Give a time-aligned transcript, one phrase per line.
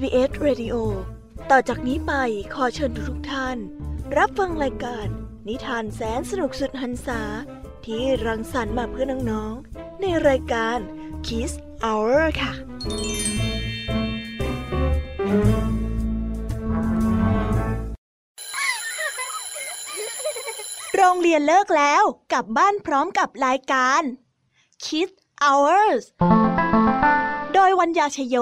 [0.00, 0.76] PBS Radio
[1.50, 2.12] ต่อจากนี้ไป
[2.54, 3.56] ขอเชิญทุกท่าน
[4.16, 5.06] รับฟังรายการ
[5.48, 7.22] นิทานแสนสนุกสุดหันษา
[7.84, 10.78] ที่รังสรรค์มาเพื่อน้องๆ ในรายการ
[11.26, 11.52] Kiss
[11.84, 12.52] Hour ค่ะ
[20.96, 24.02] โรงเรียนเลิกแล้วกลับบ้านพร้อมกับรายการ
[24.84, 26.02] Kids Hours
[27.54, 28.38] โดยวัญญาชยโย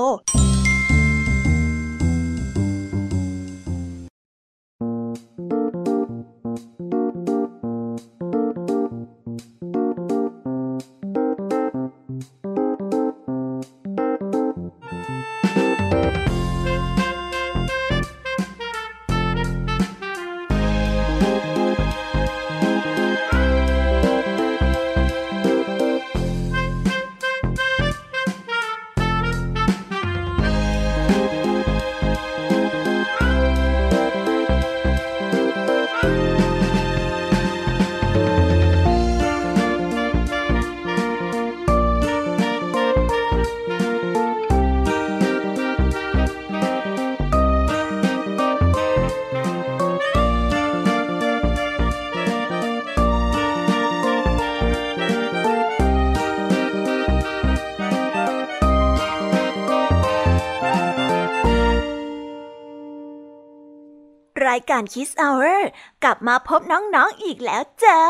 [64.77, 65.59] รายการ Kiss Hour
[66.05, 68.01] กลับมาพบน้องๆออีกแล้วจ้า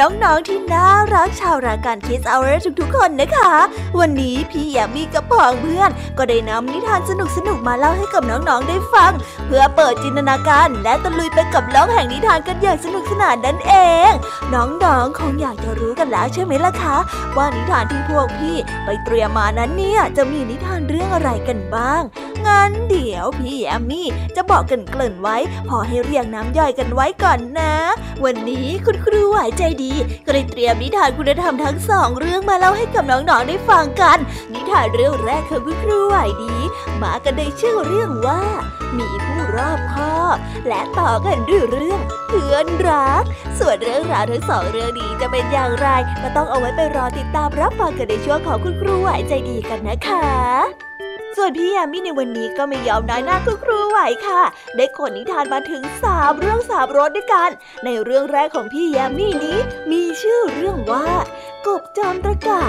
[0.00, 3.52] น้องๆที่น่ารักชาวรายการคิสเอาเรทุกๆคนนะคะ
[3.98, 7.12] วันนี้พี่ยามีกับพองเพื่อน ก็ได้นำนิทานส
[7.48, 9.12] นุกๆมาเล่าให้กับน้องๆได้ฟัง
[9.46, 13.74] เพื่อเปิดจินตนาการและตะลุยไปกับโลกแห่งนิทานกันอย่างสนุกสนานนั่นเอ
[14.10, 14.12] ง
[14.54, 16.96] น้องๆคงอยากจะรู้กันแล้วใช่ไหมล่ะคะ
[17.36, 22.02] ว่านิทานที่พวกพี่ไปเตรียมมานั้นเนี่ยจะมีนิทานเรื่องอะไรกันบ้าง
[22.48, 25.36] งั้นเดี๋ยวพี่แอมมี่จะบอกกันเกริ่นไว้
[25.68, 27.74] พอให้เรียงน้ำย่อยกันไว้ก่อนนะ
[28.24, 29.92] วันนี้คุณครูไหวใจดี
[30.26, 34.18] ก็เลยเตรียมนิทานคุณธรรมทั้งสองเรื่องมาเล่าให้กับน้องๆได้ฟังกัน
[34.52, 36.54] นิทานเรื่องแรกของคุณครูไหวดี
[37.02, 38.42] มากันในชื่อเรื่องว่า
[38.98, 40.36] มีผู้รอบคอบ
[40.68, 43.24] และต่อกันด้วยเรื่องเพื่อนรัก
[43.58, 45.88] ส่วนเรื่องราวทั้งสองเรื่องนี้จะเป็นอย่างไร
[46.22, 50.91] ก็ต้องเอาไว้ไปรอติดตามรับฟังกันในช่วงของคุณครูไหวใจดีกันนะคะ
[51.36, 54.42] ส่วนพี่ยามีในวันนี้ก็ไม่ยอมน้อยหน้าคุณครูไหวค่ะ
[54.76, 57.50] ได้ขนนิทานมาถึงสามเรื่องสามรสด้วยกัน
[57.84, 59.58] ในเรื่องแรกของพี่ยามีนี้
[59.90, 61.06] มีชื่อเรื่องว่า
[61.66, 62.64] กบจอมตะกา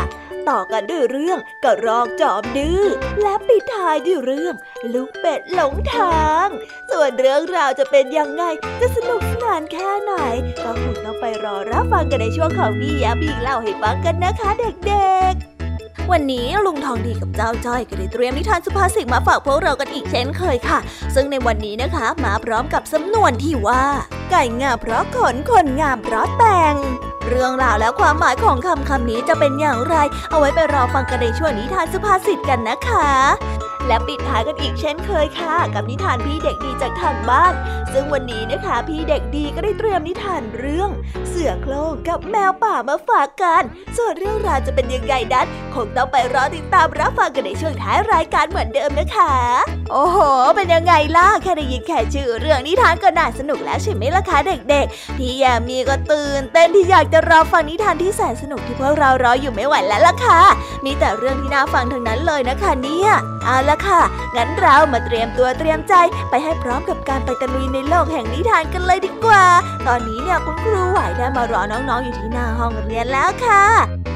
[0.50, 2.84] ต่อกันด้วยเรื่องกระรอกจอมดื้อ
[3.22, 4.56] และปิดท้ายด้วยเรื่อง
[4.94, 6.48] ลูกเป็ดหลงทาง
[6.92, 8.44] ส่วนเรื่องราวจะเป็นยังไง
[8.80, 10.14] จะสนุกสนานแค่ไหน
[10.64, 15.53] ก็คงต้องไปรอรับฟังกันในช่วงของพี่ยามีเล่าให้ฟังกันนะคะเด็กๆ
[16.12, 20.80] วันนี้ลุงทองดีกับเจ้าจ้อยก็ได้เตรียมนิทานสุภาษิตมาฝากพวกเรากันอีกเช่นเคยค่ะ
[21.16, 23.84] ซึ่งในวันนี้นะคะ มาพร้อมกับสำนวนที่ว่า
[24.32, 26.76] ไก่งามเพราะขนคนงามเพราะแต่ง
[27.30, 29.96] เรื่องราวและความหมายของคำคำนี้จะเป็นอย่างไร
[30.30, 33.10] เอาไว้ไปรอฟังกันในช่วงนิทานสุภาษิตกันนะคะ
[33.88, 37.54] และปิดท้ายกันอีกเช่นเคยค่ะ กับนิทานพี่เด็กดีจากทางบ้าน
[37.94, 40.90] ซึ่งวันนี้นะคะ พี่เด็กดีก็ได้เตรียมนิทานเรื่อง
[41.30, 43.64] เสือโคร่งกับแมวป่ามาฝากกัน
[43.98, 49.34] ส่วนเรื่องราวจะเป็นยังไงนั้นคงต้องไปรอติดตามรับฟังกันในช่วงท้ายรายการเหมือนเดิมนะคะ
[49.92, 50.18] โอ้โห
[50.56, 54.38] เป็นยังไงล่ะแค่ได้ยินแค่ชื่อเรื่องนิทานก็น่าสนุกแล้วใช่ไหมล่ะคะ
[54.70, 60.42] เด็กๆพี่ยามีก็ตื่นเต้นที่อยากจะรอฟังนิทานที่แสนสนุกที่พวกเรารออยู่ไม่ไหวแล้วล่ะค่ะ
[60.86, 63.10] มีแต่เรื่องที่น่าฟังทั้งนั้นเลยนะคะเนี่ย
[63.46, 64.02] เอาละค่ะ
[64.36, 65.94] งั้นเรามาเตรียมตัวเตรียมใจ
[66.30, 69.46] ไปให้พร้อมกับการไปตะลุยในโลกแห่งนิทานกันเลยดีกว่า
[69.88, 73.66] ตอนนี้เนี่ยคุณครูไหวได้มารอน้องๆอยู่ที่หน้าห้องเรียนแล้วค่ะ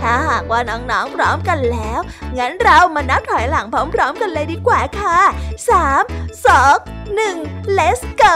[0.02, 2.00] ถ้าหากว่าน้องๆพร้อมกันแล้ว
[2.38, 5.20] งั้นเรามานับถอยหลังพร้อม ๆ กันเลยดีกว่าค่ะ
[5.68, 6.06] 3
[6.46, 8.36] 2 1 let's go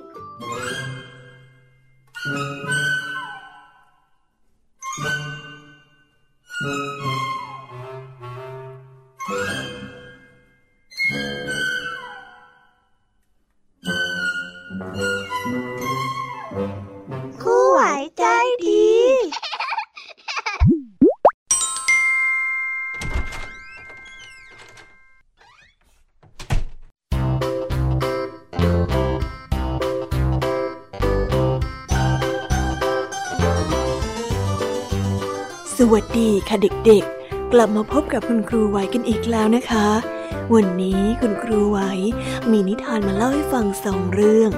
[36.53, 39.87] ค่ะเด็กๆ กลับมาพบกับคุณครูไหวกันอีกแล้วนะคะ
[40.53, 41.79] วันนี้คุณครูไหว
[42.51, 44.51] มีนิทานมาเล่าให้ฟังสองเรื่อง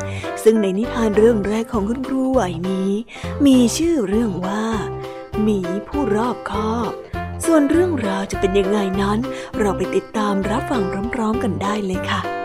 [0.43, 2.89] ซึ่งในนิทานเรื่องแรกของคุณครูไหวนี้
[3.45, 4.65] มีชื่อเรื่องว่า
[5.41, 6.91] หมีผู้รอบคอบ
[7.45, 9.19] ส่วนเรื่องราวจะเป็นยังไงนั้น
[9.59, 10.81] เราไปติดตามรับฟัง
[11.13, 12.42] พร้อมๆกันได้เลยค่ะ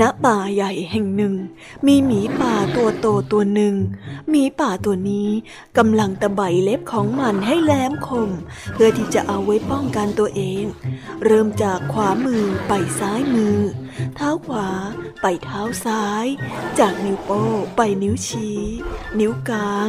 [0.00, 1.34] ณป่าใหญ่แห่งหนึ่ง
[1.86, 3.74] มีหมีป่าตัวโตตัวหนึ่ง
[4.30, 5.28] หมีป่าตัวนี้
[5.78, 8.30] กำลังตะไบเล็บของมันให้แหลมคม
[8.72, 10.64] เพื่อที่จะเอาไว้ป้องกันตัวเอง
[11.24, 13.58] เริ่มจากขวามือไปซ้ายมือ
[14.14, 14.68] เท้าขวา
[15.22, 16.26] ไปเท้าซ้าย
[16.78, 17.42] จากนิ้วโป้
[17.76, 18.58] ไปนิ้วชี้
[19.20, 19.88] นิ้วกลาง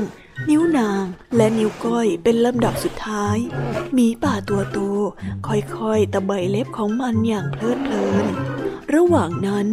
[0.49, 3.37] นิ้วนางและนิ้วก้อยเป็นลำดับสุดท้าย
[3.93, 4.79] หมีป่าตัวโต
[5.47, 8.27] ค่อยๆตะไบเล็บของมันอย่างเพลิดเพลิน
[8.95, 9.67] ระหว่างนั้น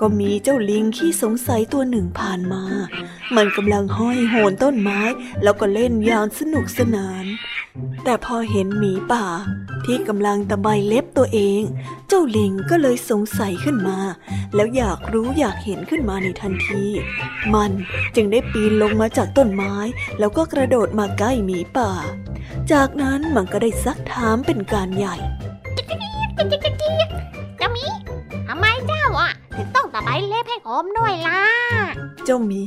[0.00, 2.64] ก็มีเจ้าลิงขี้สงสัยตัวหนึ่งผ่านมา
[3.36, 5.00] มันกำลังห้อยโหนต้นไม้
[5.42, 7.24] แล้วก็เล่นอย่างสนุกสนาน
[8.04, 9.26] แต่พอเห็นหมีป่า
[9.84, 11.62] ที่กำลังตะไบเล็บตัวเอง
[12.08, 13.98] เจ้าลิงก็เลยสงสัยขึ้นมา
[14.54, 16.84] แล้วอยากรู้อยากเห็นขึ้นมาในทันที
[17.54, 17.70] มัน
[18.14, 19.74] จึงได้ปีนลงมาจากต้นไม้
[20.18, 21.92] แล้วก็กระโดดมาใกล้หมีป่า
[22.72, 25.16] จากนั้นมันก็ได้ซักถามเป็นการใหญ่
[29.78, 31.42] อ่ะถึงต้องตะไบเล็บให้ผมด้วยล่ะ
[32.24, 32.62] เจ้าหมี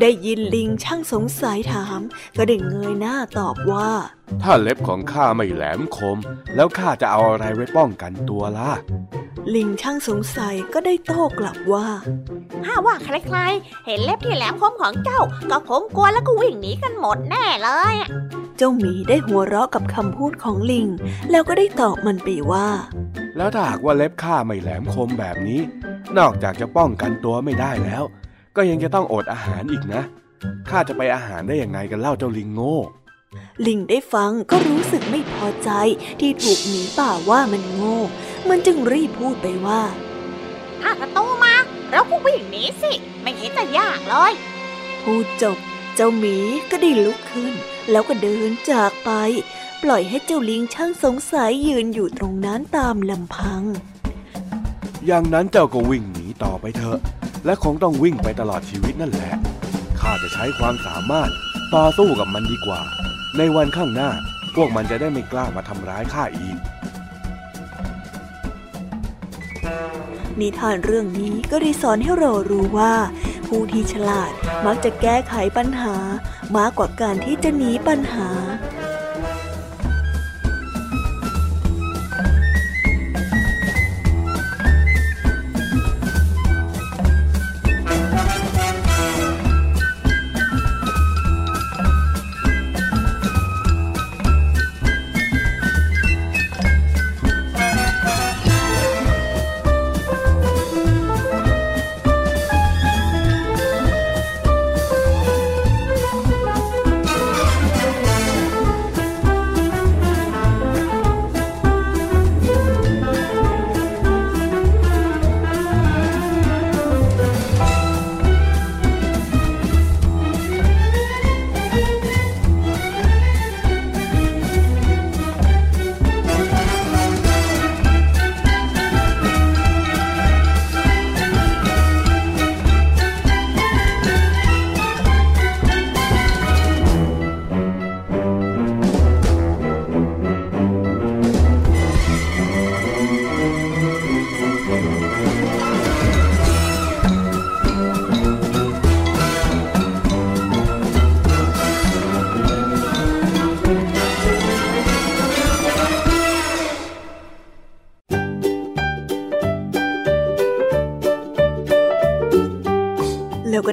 [0.00, 2.00] ได้ยินลิงช่างสงสัยถาม
[2.36, 3.88] ก็ได้เงยหน้าตอบว่า
[4.42, 6.18] ถ้าเล็บของข้าไม่แหลมคม
[6.54, 8.72] แล้วข้าจะเอาอะไรไว้ป้องกันตัวล่ะ
[9.54, 11.86] ลิงช่างสงสัยก็ได้โต้กลับว่า
[12.64, 18.10] ถ้าว่าใครๆ เห็นเล็บที่แหลมคมของเจ้า ก็คงกลัวแล้วก็วิ่งหนีกันหมดแน่เลยอะ
[18.56, 20.86] เจ้าหมีได้หัวเราะกับคำพูดของลิง
[21.30, 22.68] แล้วก็ได้ตอบมันไปว่า
[23.36, 25.60] แล้วถ้าหากว่าเล็บข้าไม่แหลมคมแบบนี้
[26.18, 28.04] นอกจากจะป้องกันตัวไม่ได้แล้ว
[28.56, 30.02] ก็ยังจะต้องอดอาหารอีกนะ
[30.68, 32.78] ข้าจะไปอาหารได้ยังไงกันเล่าเจ้าลิงโง่
[33.66, 35.70] ลิงได้ฟังก็รู้สึกไม่พอใจ
[36.20, 37.98] ที่ถูกหมีป่าว่ามันโง่
[38.48, 39.82] มันจึงรีบพูดไปว่า
[40.82, 41.54] ถ้าศัตรูมา
[41.90, 42.92] เราก็วิ่งหนีสิ
[43.22, 44.32] ไม่เห็นจะยากเลย
[45.02, 45.56] พูดจบ
[45.94, 46.36] เจ้าหมี
[46.70, 47.54] ก็ได้ลุกขึ้น
[47.90, 49.10] แล้วก็เดินจากไป
[49.82, 53.62] ปล่อยให้เจ้าลิงช่างสงสัยยืนอยู่ตรงนั้นตามลำพัง
[55.06, 56.98] อย่างนั้นเจ้าก็วิ่งหนีต่อไปเถอะ
[57.44, 59.32] และคงต้องวิ่งไปตลอดชีวิตนั่นแหละ
[60.00, 61.30] ข้าจะใช้ความสามารถ
[61.74, 62.80] ต่อสู้กับมันดีกว่า
[63.38, 64.10] ในวันข้างหน้า
[64.54, 66.56] พวกมันจะได้ไม่กล้ามาทำร้ายข้าอีก
[70.40, 72.94] นิทานเรื่องนี้ก็ได้สอนให้เรารู้ว่า
[73.46, 74.32] ผู้ที่ฉลาด
[74.66, 75.96] มักจะแก้ไขปัญหา
[76.56, 78.28] มากกว่าการที่จะหนีปัญหา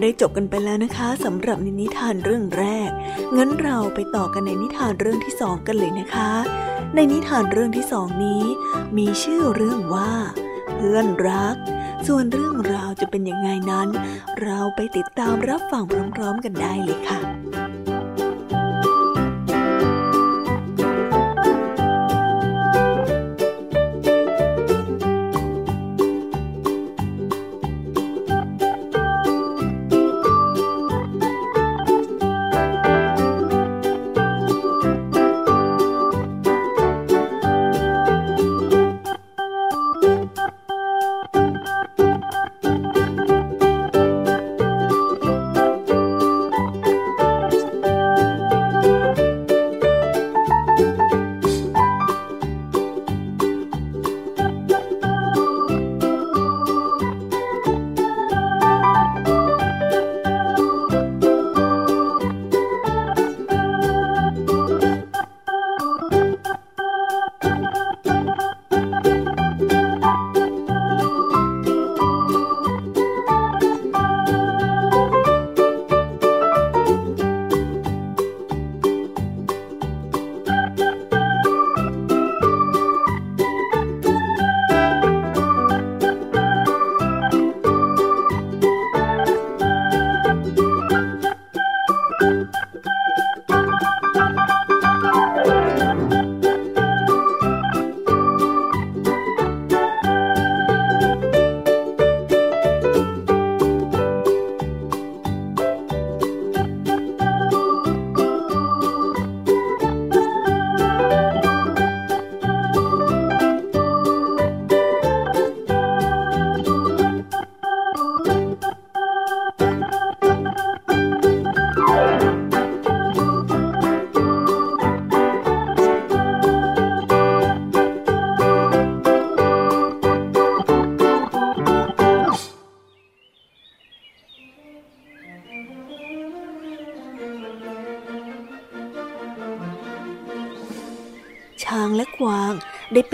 [0.04, 2.90] ได้จบกันไปแล้วนะคะสำหรับนิทานเรื่องแรก
[3.38, 6.32] งั้นเราไปต่อกันในนิทานเรื่องที่สองกันเลยนะคะ
[6.96, 8.44] ในนิทานเรื่องที่สองนี้
[8.98, 10.12] มีชื่อเรื่องว่า
[10.76, 11.56] เพื่อนรัก
[12.08, 13.88] ส่วนเรื่องราวจะเป็นยังไงนั้น
[14.42, 15.84] เราไปติดตามรับฟัง
[16.16, 17.20] พร้อมๆกันได้เลยค่ะ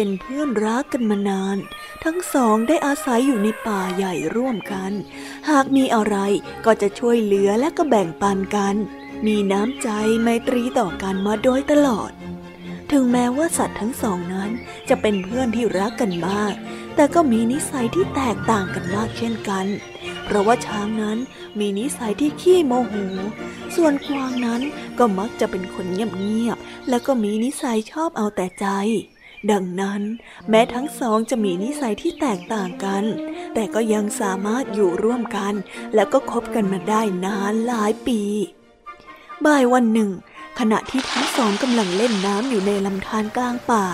[0.02, 1.58] เป็นเพื่อนรักกันมานาน
[2.04, 4.92] ทั้งสองได้อาศัยอยู่ในป่าใหญ่ร่วมกัน
[5.50, 6.16] หากมีอะไร
[6.66, 8.76] ก็จะช่วยเหลือและก็แบ่งปันกัน
[9.28, 9.90] มีน้ำใจ
[10.22, 12.12] ไมตรีต่อกันมาโดยตลอด
[12.92, 14.50] ถึงแม้ว่าสัตว์ทั้งสองนั้น
[14.90, 16.54] จะเป็นเพื่อนที่รักกันมาก
[16.96, 19.66] แต่ก็มีนิสัยที่แตกต่างกันมากเช่นกัน
[20.24, 21.18] เพราะว่าช้างนั้น
[21.60, 22.94] มีนิสัยที่ขี้โมโห
[23.76, 24.62] ส่วนกวางนั้น
[25.00, 28.68] ก็มักจะเป็นคนเงียบๆ แล้วก็มีนิสัยชอบเอาแต่ใจ
[29.52, 30.02] ดังนั้น
[30.50, 33.04] แม้ทั้งสองจะมีนิสัยที่แตกต่างกัน
[33.54, 35.54] แต่ก็ยังสามารถอยู่ร่วมกัน
[35.96, 38.22] แล้วก็คบกันมาได้นานหลายปี
[39.46, 40.12] บ่ายวันหนึ่ง
[40.60, 43.86] ขณะที่ทั้งสองกำลังเล่นน้ำอยู่ในลำธารกลางป่า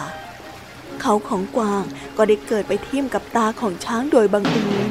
[1.01, 1.83] เขาของกวาง
[2.17, 4.89] ก็ได้เกิดไปทิ่มกับตาของช้างโดยบังเอิญ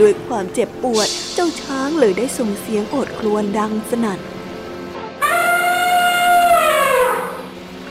[0.00, 4.20] ด้วยความเจ็บปวดเจ้าช้างเลยได้ส่งเสียงโอดครวญดังสนั่น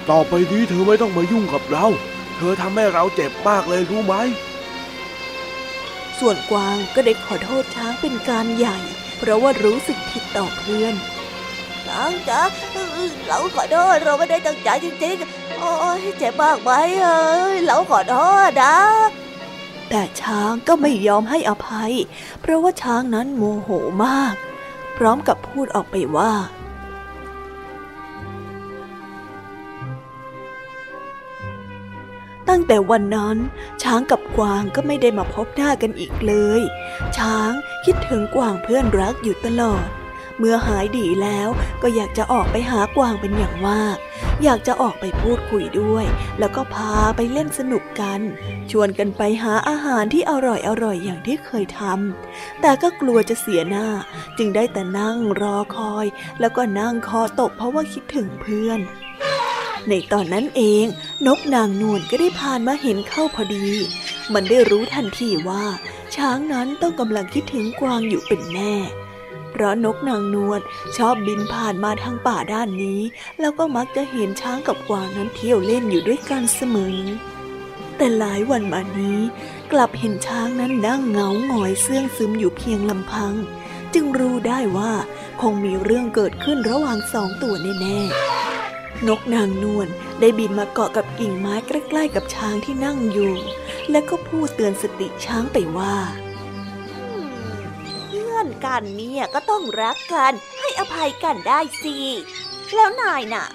[0.10, 1.86] ต่อไปนี้เธอไม่ต้องมายุ่งกับเรา
[2.36, 4.16] เธอทำให้เราเจ็บมากเลยรู้ไหม
[6.20, 8.78] ส่วนกวางก็ได้ขอโทษช้างเป็นการใหญ่
[9.18, 10.96] เพราะว่ารู้สึกผิดต่อเพื่อน
[11.86, 12.42] ช้างจ๊ะ
[13.28, 16.72] เราขอโทษเราไม่ได้ตั้งใจจริงๆ โอ้ยเจ็บมากไหม
[17.04, 18.78] เอ้ยเราขอโทษนะ
[19.90, 21.94] แต่ช้างก็ไม่ยอมให้อภัย
[22.42, 23.70] เพราะว่าช้างนั้นโมโห
[24.06, 24.36] มาก
[24.98, 26.34] พร้อมกับพูดออกไปว่า
[32.58, 33.38] ตั้งแต่วันนั้น
[33.84, 36.62] ช้างกับกวางก็ไม่ได้มาพบหน้ากันอีกเลย
[37.18, 37.52] ช้าง
[37.86, 39.86] คิดถึงกวางเพื่อนรักอยู่ตลอด
[40.40, 41.50] เมื่อหายดีแล้ว
[41.82, 43.98] ก็อยากจะออกไปหากวางเป็นอย่างมาก
[44.44, 46.06] อยากจะออกไปพูดคุยด้วย
[46.40, 48.22] แล้วก็พาไปเล่นสนุกกัน
[48.72, 53.88] ชวนกันไปหาอาหารที่อร่อยอร่อยอย่างที่เคยทำแต่ก็กลัวจะเสียหน้า
[54.38, 56.06] จึงได้แต่นั่งรอคอย
[56.40, 58.82] แล้วก็นั่งคอตกเพราะว่าคิดถึงเพื่อน
[59.90, 60.86] ในตอนนั้นเอง
[61.28, 63.68] นกนางนวลก็ได้ผ่านมาเห็นเข้าพอดี
[64.34, 65.66] มันได้รู้ทันทีว่า
[66.16, 68.76] ช้างนั้นต้องกำลังคิดถึงกวางอยู่เป็นแน่
[69.52, 70.60] เพราะนกนางนวล
[70.98, 73.02] ชอบบินผ่านมาทางป่าด้านนี้
[73.40, 76.98] แล้วก็มักจะเห็นช้างกับกวางนั้นเที่ยวเล่นอยู่ด้วยกันเสมอ
[77.98, 79.20] แต่หลายวันมานี้
[79.72, 83.34] กลับเห็นช้างนั้นนั่งเหงาหงอยเสื่องซึมอยู่เพียงลำพัง
[83.94, 84.94] จึงรู้ได้ว่า
[85.42, 88.75] คงมีเรื่องเกิดขึ้นระหว่างสองตัวแน่ๆ
[89.08, 89.88] นกนางนวล
[90.20, 93.36] ได้บินมาเกาะกับกิ่งไม้ใกล้ๆกับช้างที่นั่งอยู่
[93.92, 95.96] และก็พูดเตือนสติช้างไปว่า
[98.08, 101.98] เพื่อนกกันเนี่ยก็ต้องรักกัน ให้อภัยกันได้สิ
[102.76, 103.46] แล้วนายน่ะ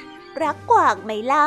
[0.42, 1.46] รักกวางไหมล่ะ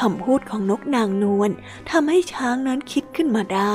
[0.00, 1.50] คำพูดของนกนางนวล
[1.90, 3.74] ทำให้ช้างนั้นคิดขึ้นมาได้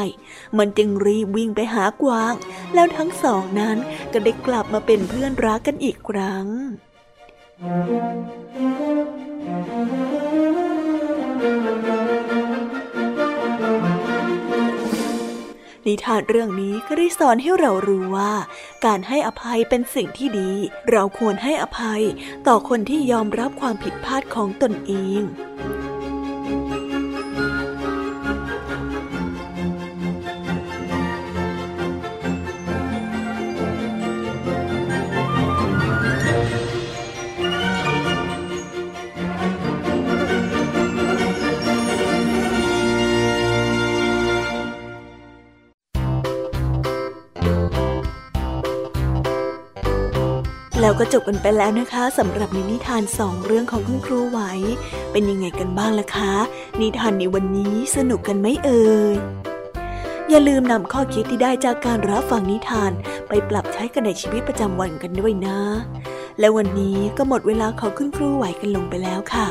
[0.58, 2.34] มันจึงรีบวิ่งไปหากวาง
[2.74, 3.78] แล้วทั้งสองนั้น
[4.14, 6.48] ก็ได้กลับมาเป็นเพื่อนรักกันอีกครั้ง
[7.62, 7.66] นิ
[16.06, 18.34] ทานเรื่องนี้ก็ได้สอนให้เรารู้ว่า
[18.86, 20.52] การให้อภัยเป็นสิ่งที่ดี
[20.92, 22.02] เราควรให้อภัย
[22.48, 25.22] ต่อคนที่ยอมรับความผิดพลาดของตนเอง
[50.92, 54.40] แล้วก็จบกันไปแล้วนะคะสำหรับนิทานสองเรื่องของคุณครูไหว
[55.12, 56.34] เป็นยังไงกันบ้างล่ะคะ
[56.82, 59.16] นิทานในวันนี้สนุกกันไหมเอ่ย
[60.30, 62.92] อย่าลืมนำข้อคิดที่ได้จากการรับฟังนิทาน
[63.28, 65.58] ไปปรับใช้กันในชีวิตประจำวันกันด้วยนะ
[66.40, 69.48] และวันนี้ก็หมดเวลาของคุณครูไหวกันลงไปแล้วค่ะ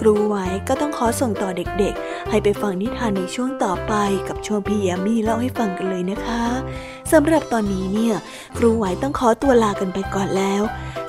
[0.00, 0.36] ครูไหว
[0.68, 3.92] ก็ต้องขอส่งต่อเด็กๆ ให้ไปฟังนิทานในช่วงต่อไป
[4.28, 6.42] กับช่วงพี่ยามีเล่าให้ฟังกันเลยนะคะ
[7.12, 8.14] สำหรับตอนนี้เนี่ย
[8.56, 10.62] ครูไหวต้องขอตัวลากันไปก่อนแล้ว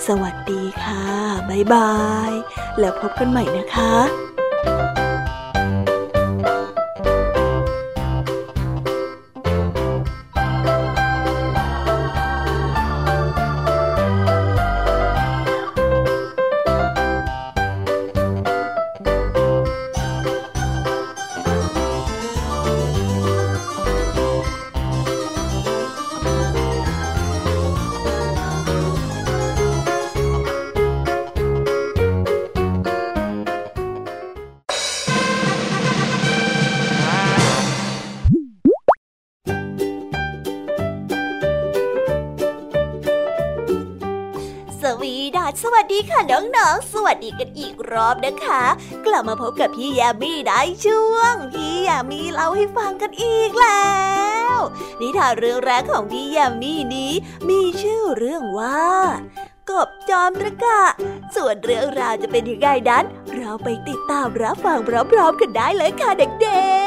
[0.07, 1.03] สวัสดีค่ะ
[1.49, 1.93] บ๊ายบา
[2.29, 2.31] ย
[2.79, 3.93] แล้วพบกันใหม่นะคะ
[45.65, 48.63] สวัสดีค่ะน้องๆ สวัสดีกันอีกรอบนะคะ
[49.06, 53.93] กลับมาพบกับพี่ยามีได้ช่วง พี่ยามีเล่าให้ฟังกันอีกแล้
[54.54, 54.58] ว
[54.99, 57.12] นิทานเรื่องแรกของพี่ยามีนี้
[57.49, 58.88] มีชื่อเรื่องว่า
[59.69, 60.82] กบจอมตะกะ
[61.36, 64.80] ส่วนเรื่องราวจะเป็นยังไงนั้น เราไปติดตามรับฟัง
[65.12, 66.28] พร้อมๆกันได้เลยค่ะเด็
[66.80, 66.83] ก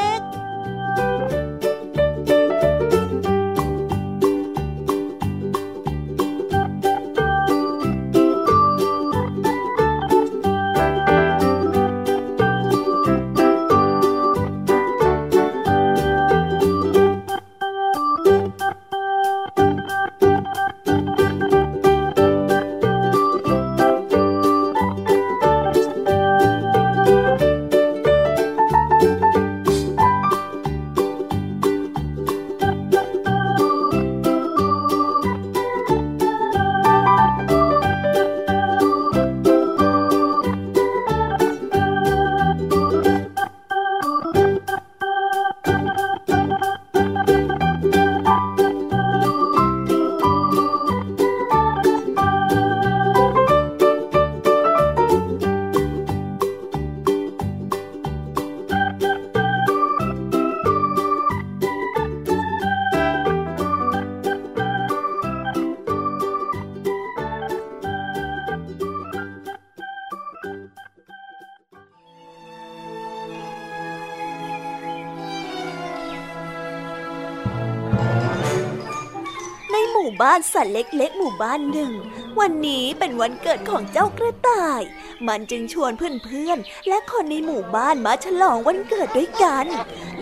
[80.07, 81.91] ู่บ้านสัตว์เล็กๆ หมู่บ้านหนึ่ง
[82.39, 84.81] วันนี้เป็นวันเกิดของเจ้ากระต่าย
[85.27, 89.65] มันจึงชวนเพื่อนๆ และคนในหมู่บ้านมาฉลองวันเกิดด้วยกัน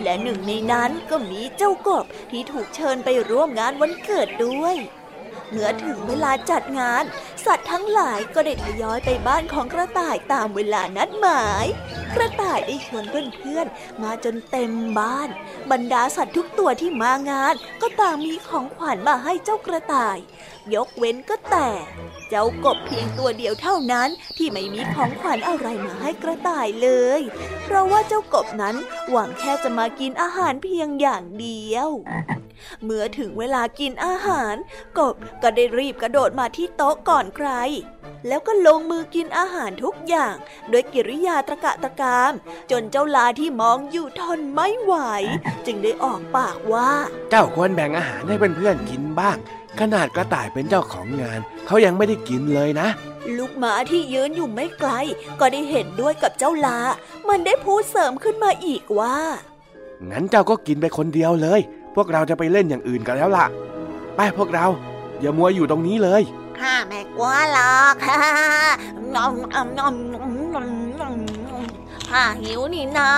[0.02, 4.76] และหนึ่งในนั้นก็มีเจ้ากบที่ถูกเชิญไปร่วมงานวันเกิดด้วย
[5.50, 7.04] เมื่อถึงเวลาจัดงาน
[7.46, 11.66] สัตว์ทั้งหลายก็ได้ทยอยไปบ้านของกระต่ายตามเวลานัดหมาย
[12.14, 15.28] กระต่ายได้ชวนเพื่อนๆมาจนเต็มบ้าน
[15.70, 20.18] บรรดาสัตว์ทุกตัวที่มางาน ก็ต่างมีของขวัญมาให้เจ้ากระต่าย
[20.74, 21.70] ยกเว้นก็แต่
[22.28, 27.20] เจ้ากบเพียงตัวเดียวเท่านั้นที่ไม่มีของขวัญอะไรมาให้กระต่ายเลย
[27.64, 28.76] เพราะว่าเจ้ากบนั้น
[29.10, 31.88] หวังแค่จะมากินอาหารเพียงอย่างเดียว
[32.84, 34.54] เมื่อถึงเวลากินอาหาร
[34.98, 37.50] กบก็ได้รีบกระโดดมาที่โต๊ะก่อนใคร
[38.28, 40.34] แล้วก็ลงมือกินอาหารทุกอย่าง
[40.70, 42.32] โดยกิริยาตะกะตะกาม
[42.70, 44.94] จนเจ้าลาที่มองอยู่ทนไม่ไหว
[45.66, 46.90] จึงได้ออกปากว่า
[47.30, 49.36] เจ้าควรแบ่งอาหารให้เพื่อนๆกินบ้าง
[49.80, 52.88] ขนาดกระต่ายเป็นเจ้าของงาน เขายังไม่ได้กินเลยนะ
[53.36, 54.90] ลูกหมาที่ยืนอยู่ไม่ไกล
[55.40, 56.78] ก็ได้เห็นด้วยกับเจ้าลา
[57.28, 59.16] มันได้พูดเสริมขึ้นมาอีกว่า
[60.10, 61.60] งั้นเจ้าก็กินไปคนเดียวเลย
[61.96, 63.46] พวกเราจะไปเล่นอย่างอื่นกันแล้วล่ะ
[64.16, 64.66] ไปพวกเรา
[65.20, 66.22] อย่ามัวอยู่ตรงนี้เลย
[66.58, 67.94] ข้าไม่กลัวหรอก
[72.10, 73.10] ข้าหิวนี่นะ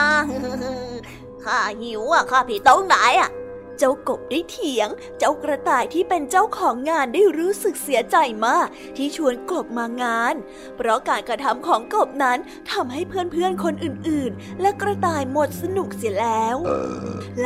[1.45, 3.31] ข้าหิวอะข้าผิดตรงไหนอะ
[3.79, 4.89] เจ้ากบได้เถียง
[5.19, 10.35] เจ้ากระต่ายที่เป็นเจ้าของงานได้รู้สึกเสียใจมาก ที่ชวนกบมางาน
[10.77, 12.39] เพราะการกระทำของกบนั้น
[12.73, 16.57] ทำให้เพื่อนๆคนอื่นๆ และกระต่ายหมดสนุกเสียแล้ว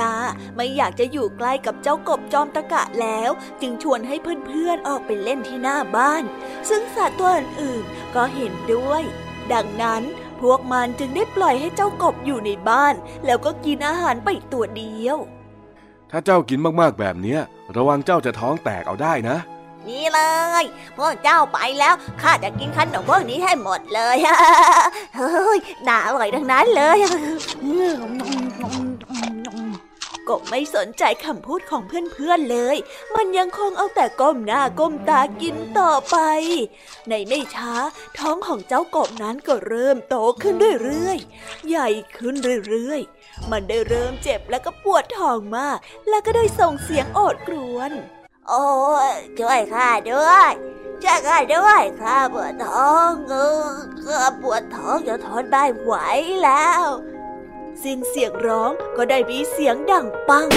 [0.00, 0.16] ลา
[0.56, 4.16] ไม่อยากจะอยู่ใกล้กับเจ้ากบจอมตะกะแล้ว จึงชวนให้
[4.46, 6.22] เพื่อนๆออกไปเล่นที่หน้าบ้าน
[6.68, 9.02] ซึ่งสัตว์ตัวอื่นๆก็เห็นด้วย
[9.52, 10.02] ดังนั้น
[10.40, 12.94] พวกมันจึงได้ปล่อยให้เจ้ากบอยู่ในบ้าน
[13.26, 15.18] แล้วก็กินอาหารไปตัวเดียว
[16.12, 17.40] ถ้าเจ้ากินมากๆแบบเนี้ย
[17.77, 19.37] ระวังเจ้าจะท้องแตกเอาได้นะ
[19.88, 20.20] นี่เล
[20.62, 20.64] ย
[20.98, 24.16] พวกเจ้าไปแล้วข้าจะกินขนมพวกนี้ให้หมดเลย
[25.16, 26.98] เฮ้ยน่าอร่อยทั้งนั้นเลย
[30.29, 32.77] กบไม่สนใจคำพูดของเพื่อนๆเลย
[33.14, 36.16] มันยังคงเอาแต่ก้มหน้าก้มตากินต่อไป
[37.09, 37.72] ในไม่ช้า
[38.18, 42.35] ท้องของเจ้ากบนั้นก็เริ่มโตขึ้นเรื่อยๆ ใหญ่ขึ้น
[42.68, 45.78] เรื่อยๆ มันได้เริ่มเจ็บและก็ปวดท้องมาก
[46.09, 47.90] แล้วก็ได้ส่งเสียงโอดครวญ
[48.48, 48.66] โอ้
[49.12, 50.50] ยช่วยข้าด้วย
[51.02, 53.35] ช่วยข้าด้วยข้าปวดท้องเอ
[53.68, 53.70] อ
[54.05, 55.94] ข้าปวดท้องจนทนไม่ไหว
[56.44, 56.85] แล้ว
[57.83, 60.48] สิ้นเสียงร้องก็ได้มีเสียงดังปัง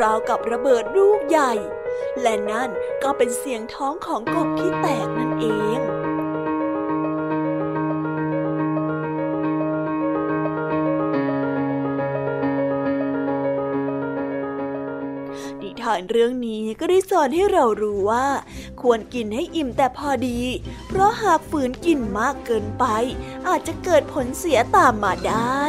[0.00, 1.52] ราวกับระเบิดลูกใหญ่
[2.22, 2.70] และนั่น
[3.02, 5.46] ก็เป็นเสียงท้องของกบที่แตกนั่นเอ
[5.78, 6.03] ง
[15.84, 18.26] ทานเรื่องนี้ก็ได้สอนให้เรารู้ว่า
[18.82, 20.40] ควรกินให้อิ่มแต่พอดี
[20.88, 22.84] เพราะหากฝืนกินมากเกินไป
[23.48, 25.62] อาจจะเกิดผลเสียตามมาได้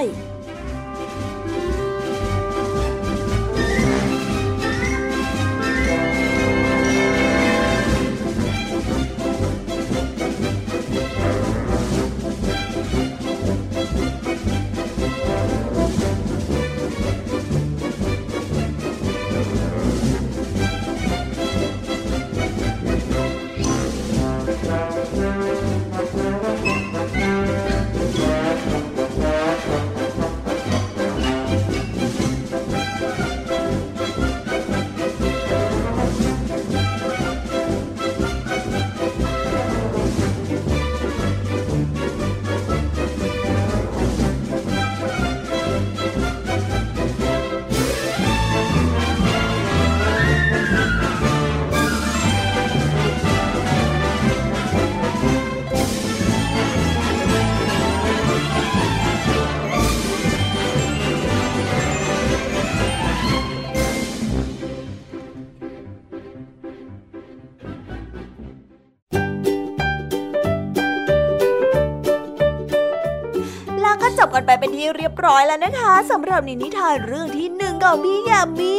[74.98, 78.78] เรียบร้อยแล้วนะคะสำหรับนิทานเรื่องที่หนึ่งของพี่ยามี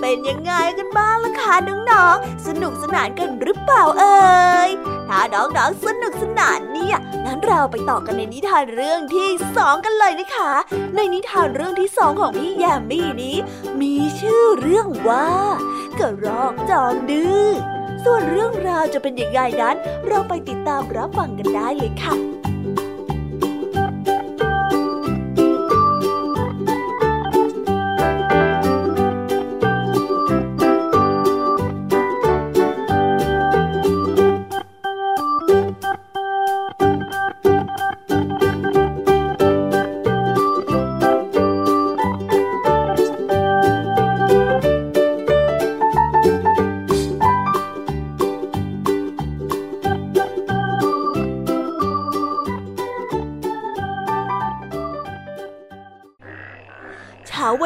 [0.00, 1.54] เป็นยังไงกันบ้างล่ะคะ
[1.90, 4.16] น้องๆสนุกสนานกันหรือเปล่าเอ่
[4.68, 4.70] ย
[5.08, 10.52] ถ้าน้องๆสนุกสนานเนี่ยงั้นเราไปต่อกันในนิทานเรื่องที่สองกันเลยนะคะ
[10.96, 13.36] ในนิทานเรื่องที่สองของพี่ยามีนี้
[13.80, 15.28] มีชื่อเรื่องว่า
[15.98, 17.46] กระรอกจอมดื้อ
[18.04, 19.76] ส่วนเรื่องราวจะเป็นย่างไรนั้น
[20.08, 22.25] เราไปติดตามรับฟังกันได้เลยค่ะ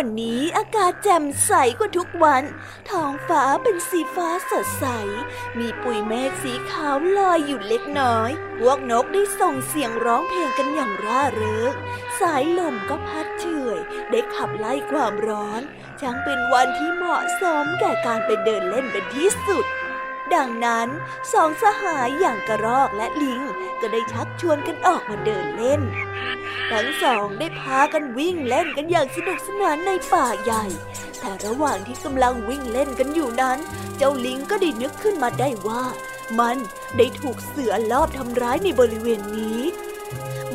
[0.02, 2.42] วันนี้อากาศแจ่มใสกว่าทุกวัน
[2.90, 4.86] ท้องฟ้าเป็นสีฟ้าสดใส
[5.58, 11.72] มีปุยเมฆสีขาวลอยอยู่เล็กน้อย พวกนกได้ส่งเสียงร้องเพลงกันอย่างร่าเริง
[12.20, 13.78] สายลมก็พัดเฉย
[14.10, 15.62] ได้ขับไล่ความร้อน
[16.00, 19.64] ช่างเป็นวันที่เหมาะสมแก่การไปเดินเล่นเป็นที่สุด
[20.36, 20.88] ดังนั้น
[21.32, 23.40] สองสหายอย่างกระรอกและลิง
[23.80, 25.82] ก็ได้ชักชวนกันออกมาเดินเล่น
[26.70, 30.64] ทั้งสองได้พากันวิ่งเล่นกันอย่างสนุกสนานในป่าใหญ่
[31.20, 33.58] แต่ระหว่างที่กำลังวิ่งเล่นกันอยู่นั้น
[33.96, 35.82] เจ้าลิงก็ได้นึกขึ้นมาได้ว่า
[36.38, 36.56] มัน
[36.96, 39.60] ได้ถูกเสือลอบทำร้ายในบริเวณนี้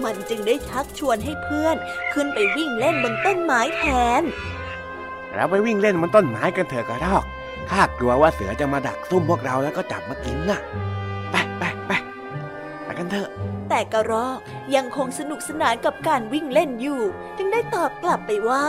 [0.03, 1.75] มันจึงได้ชักชวนให้เพื่อน
[2.13, 3.83] ขึ้นไปวิ่งเล่นบนต้นไม้แท
[4.21, 4.23] น
[5.33, 7.25] เราไปวิ่งเล่นบนต้นไม้กันเถอะกระรอก
[7.71, 10.61] ข้ากลัวว่าเสือจะมาดักซุ่มพวกเราแล้วก็จับมากินน่ะ
[11.31, 11.91] ไปไปไป
[12.83, 13.29] ไปกันเถอะ
[13.69, 14.39] แต่กระรอก
[14.75, 17.01] ยังคงสนุกสนานกับการวิ่งเล่นอยู่
[17.37, 18.65] จึงได้ตอบกลับไปว่า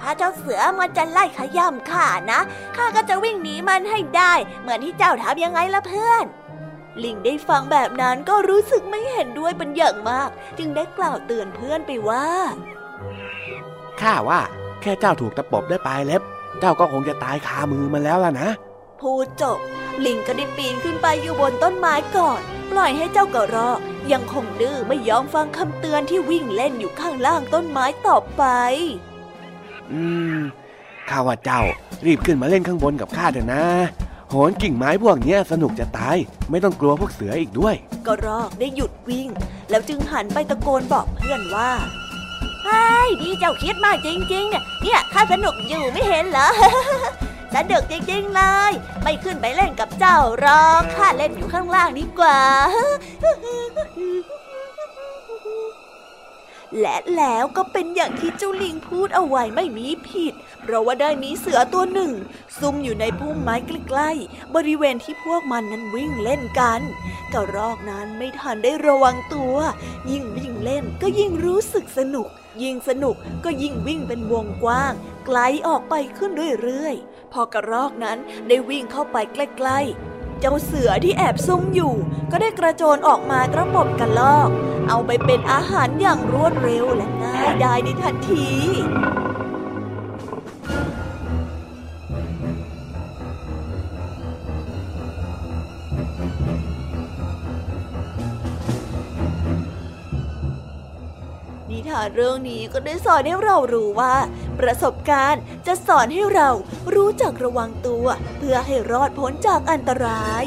[0.00, 2.40] ถ้าเจ้าเสือมันจะไล่ขย่ำข้านะ
[2.76, 6.24] ข้าก็จะวิ่งหนีมันให้ได้ เหมือนที่เจ้าทำยังไงล่ะเพื่อน
[7.04, 12.26] ลิงได้ฟังแบบนั้นก็รู้สึกไม่เห็นด้วยเป็นอย่างมาก จึงได้กล่าวเตือนเพื่อนไปว่า
[14.00, 14.40] ข้าว่า
[14.80, 16.22] แค่เจ้าถูกตะปบด้วยปลายเล็บ
[16.60, 18.48] เจ้าก็คงจะตายคามือมันแล้วล่ะนะ
[19.00, 19.58] พูดจบ
[20.04, 22.40] ลิงก็ได้ปีนขึ้นไปอยู่บนต้นไม้ก่อน
[22.70, 23.78] ปล่อยให้เจ้ากระรอก
[24.12, 28.42] ยังคงดื้อไม่ยอมฟังคำเตือนที่วิ่งเล่นอยู่ข้างล่างต้นไม้ต่อไป
[29.92, 30.02] อื
[30.36, 30.38] ม
[31.08, 31.62] ข้าว่าเจ้า
[32.06, 33.64] รีบขึ้นมาเล่นข้างบนกับข้าเถอะนะ
[34.28, 36.16] โหนกิ่งไม้พวกเนี้ยสนุกจะตาย
[36.50, 37.74] ไม่ต้องกลัวพวกเสืออีกด้วย
[38.06, 39.28] กระรอกได้หยุดวิ่ง
[39.70, 41.70] แล้วจึงหันไปตะโกนบอกเพื่อนว่า
[42.64, 42.84] ไอ้
[43.22, 46.48] ดีเจ้าคิดมากจริงๆ เนี่ย เนี่ยข้าสนุกอยู่ไม่เห็นเหรอ
[47.54, 52.38] สนุกจริงๆเลย ไม่ขึ้นไปเล่นกับเจ้าหรอกข้าเล่นอยู่ข้างล่างดีกว่า
[56.80, 62.12] และแล้วก็เป็นอย่างที่เจ้าลิงพูดเอาไว้ไม่มีผิด เพราะว่าได้มีเสือตัวหนึ่ง
[62.58, 66.80] ซุ่มอยู่ในพุ่มไม้ใกล้ๆ บริเวณที่พวกมันนั้นวิ่งเล่นกัน
[67.32, 69.56] กระรอกนั้นไม่ทันได้ระวังตัว
[70.10, 72.28] ยิ่งวิ่งเล่นก็ยิ่งรู้สึกสนุก
[72.62, 74.92] ยิ่งสนุกก็ยิ่งวิ่งเป็นวงกว้าง
[75.26, 78.18] ไกลออกไปขึ้นเรื่อยๆ พอกระรอกนั้น
[78.48, 81.94] ได้วิ่งเข้าไปใกล้ๆ เจ้าเสือที่แอบซุ่มอยู่
[82.30, 84.50] ก็ได้กระโจนออกมากระหม่อมกระลอก
[84.88, 88.48] เอาไปเป็นอาหารอย่างรวดเร็วและง่ายดายในทันที
[101.70, 104.14] นิทานเรื่องนี้ก็ได้สอนให้เรารู้ว่า
[104.60, 106.48] ประสบการณ์จะสอนให้เรา
[106.94, 108.06] รู้จักระวังตัว
[108.38, 110.44] เพื่อให้รอดพ้นจากอันตราย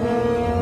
[0.00, 0.59] ว้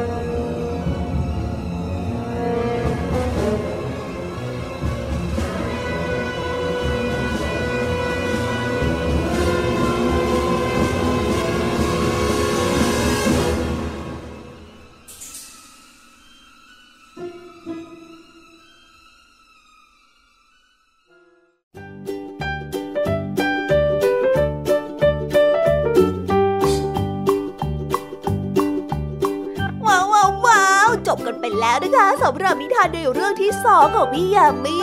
[32.33, 34.79] ำหรับนิทานในเรื่องที่สองของพี่ยามี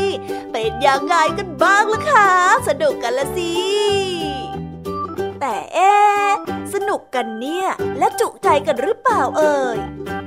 [0.51, 2.29] เป็นยังไงกันบ้างล่ะคะ
[2.67, 3.53] สนุกกันละสิ
[5.39, 5.93] แต่เอ๊
[6.73, 7.67] สนุกกันเนี่ย
[7.99, 9.77] และจุใจกันหรือเปล่าเอ่ย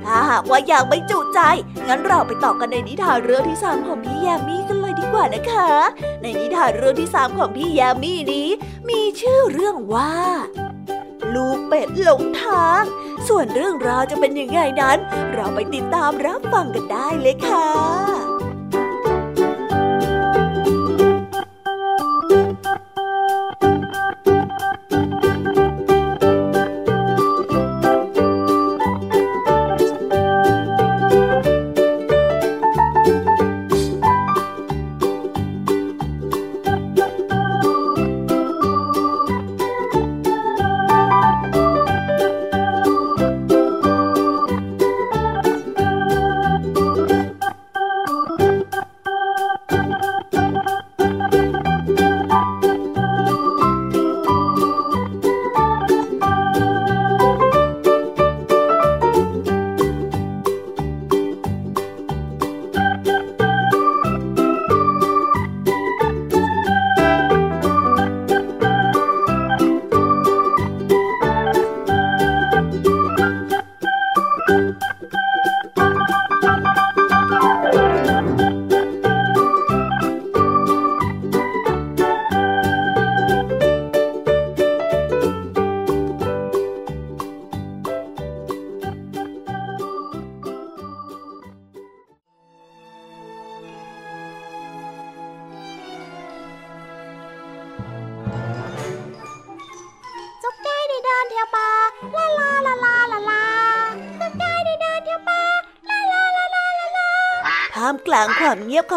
[0.05, 1.39] ถ้าหากว่าอยากไม่จุใจ
[1.87, 5.69] งั้นเราไปต่อกันในนิทานเรื่องที่สามของพี่ยามีกันเลยดีกว่านะคะ
[6.21, 8.49] ในนิทานเรื่องที่สามของพี่ยามีนี้
[8.89, 10.13] มีชื่อเรื่องว่า
[11.33, 12.83] ลูกเป็ดหลงทาง
[13.27, 14.97] ส่วนเรื่องราวจะเป็นยังไงนั้น
[15.33, 18.18] เราไปติดตามรับฟังกันได้เลยค่ะ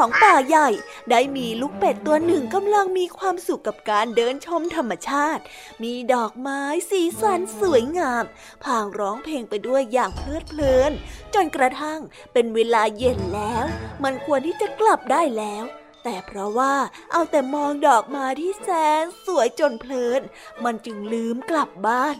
[0.04, 0.68] ของป่าใหญ่
[1.10, 5.42] ได้มีลูกเป็ดตัวหนึ่งกำลังมีความสุขกับการเดินชมธรรมชาติ
[5.82, 8.24] มีดอกไม้สีสันสวยงาม
[8.64, 10.92] พางร้องเพลงไปด้วยอย่างเพลิดเพลิน
[11.34, 12.00] จนกระทั่ง
[12.32, 13.64] เป็นเวลาเย็นแล้ว
[14.04, 15.64] มันควรที่จะกลับได้แล้ว
[16.04, 16.74] แต่เพราะว่า
[17.12, 18.68] เอาแต่มองดอกไม้ที่แส
[19.02, 20.20] นสวยจนเพลิน
[20.64, 22.16] มันจึงลืมกลับบ้าน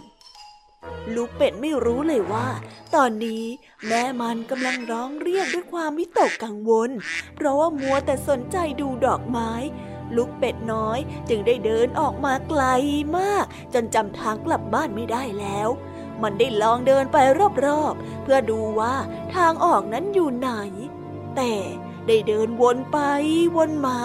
[1.14, 2.49] ลูกเป็ดไม่รู้เลยว่า
[2.95, 3.45] ตอนนี้
[3.87, 6.90] แม่มันกำลังร้องเรียกด้วยความวิตกกังวล
[7.35, 9.53] เพราะว่ามัวแต่สนใจดูดอกไม้
[10.16, 12.62] ลูกเป็ดน้อยจึงได้เดินออกมาไกล
[13.18, 15.69] มาก จนจำทางกลับบ้านไม่ได้แล้ว
[16.23, 17.17] มันได้ลองเดินไป
[17.67, 18.94] รอบๆ เพื่อดูว่า
[19.35, 20.50] ทางออกนั้นอยู่ไหน
[21.37, 21.52] แต่
[22.07, 22.98] ได้เดินวนไป
[23.57, 23.98] วนมา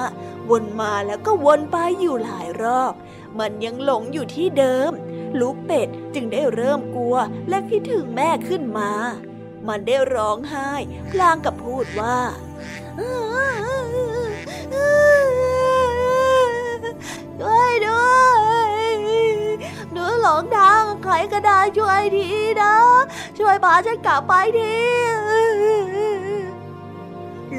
[0.50, 2.94] วนมาแล้วก็วนไปอยู่หลายรอบ
[3.40, 4.92] มันยังหลงอยู่ที่เดิม
[5.40, 7.16] ลูกเป็ดจึงได้เริ่มกลัว
[7.50, 8.92] และคิดถึงแม่ขึ้นมา
[9.68, 10.72] มันได้ร้องไห้
[11.12, 12.20] พลางกับพูดว่า
[17.42, 18.74] ช่วยด้วย
[19.92, 22.28] หนูหลงทางใครก็ได้ช่วยที
[22.62, 22.76] นะ
[23.38, 24.78] ช่วยพาฉันกลับไปที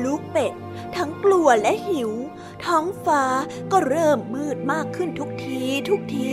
[0.02, 0.52] ลูกเป็ด
[0.96, 2.12] ทั้งกลัวและหิว
[2.68, 3.24] ท้องฟ้า
[3.72, 6.32] ก็เริ่มมืดมากขึ้นทุกทีทุกที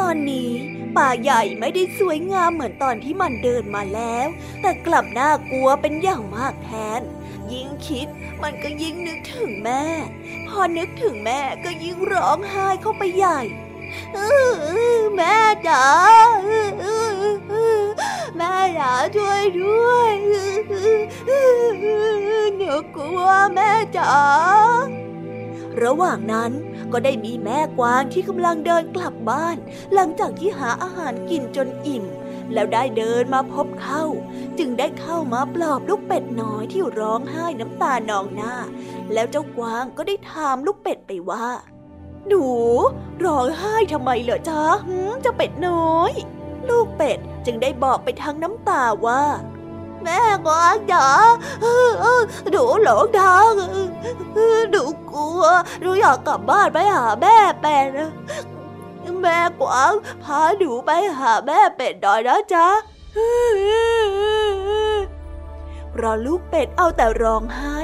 [0.00, 0.50] ตอนนี้
[0.96, 4.26] ป่าใหญ่ไม่ได้สวยงามเหมือนตอนที่มันเดินมาแล้ว
[4.60, 7.00] แต่กลับน่ากลัวเป็นอย่างมากแทน
[7.52, 8.08] ยิ่งคิด
[8.42, 9.84] มันก็ยิ่งนึกถึงแม่
[10.48, 13.40] พอนึกถึงแม่ก็ยิ่งร้องไห้เข้าไปใหญ่
[15.16, 15.36] แม่
[15.68, 15.84] จ๋า
[18.36, 20.12] แม่จ๋าช่วยด้วย
[22.56, 24.12] หนูกลัวแม่จ๋า
[25.82, 26.52] ระหว่างนั้น
[26.92, 29.56] ก็ได้มีแม่กวางที่กำลังเดินกลับบ้าน
[29.94, 32.04] หลังจากที่หาอาหารกินจนอิ่ม
[32.52, 34.04] แล้วได้เดินมาพบเข้า
[34.58, 38.54] จึงได้เข้ามาปลอบลูกเป็ดน้อยที่ร้องไห้น้ำตานองหน้า
[39.12, 41.46] แล้วเจ้ากวางก็ได้ถามลูกเป็ดไปว่า
[42.28, 42.46] หนู
[43.24, 46.12] ร้องไห้ทำไมเหรอจ๊ะหืมเจ้าเป็ดน้อย
[46.68, 49.22] ลูกเป็ดจึงได้บอกไปทางน้ำตาว่า
[50.04, 51.06] แม่กวางจ๋า
[52.50, 53.52] หนูหลงทาง
[54.70, 55.42] หนูกลัว
[55.80, 57.88] หนูอยากกลับบ้านไปหาแม่เป็ด
[59.22, 59.92] แม่กวาง
[60.22, 62.68] พาหนูไปหาแม่เป็ดหน่อยนะจ๊ะ
[65.90, 67.78] เพราะลูกเป็ดเอาแต่ร้องไห้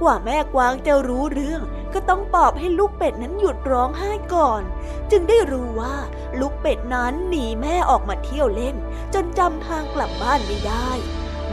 [0.00, 1.62] กว่าแม่กวางจะรู้เรื่อง
[1.94, 4.62] ก็ต้องปลอบให้ลูกเป็ดนั้นหยุดร้องไห้ก่อน
[5.10, 5.94] จึงได้รู้ว่า
[6.40, 8.76] ลูกเป็ดนั้นหนีแม่ออกมาเที่ยวเล่น
[9.14, 10.90] จนจำทางกลับบ้านไม่ได้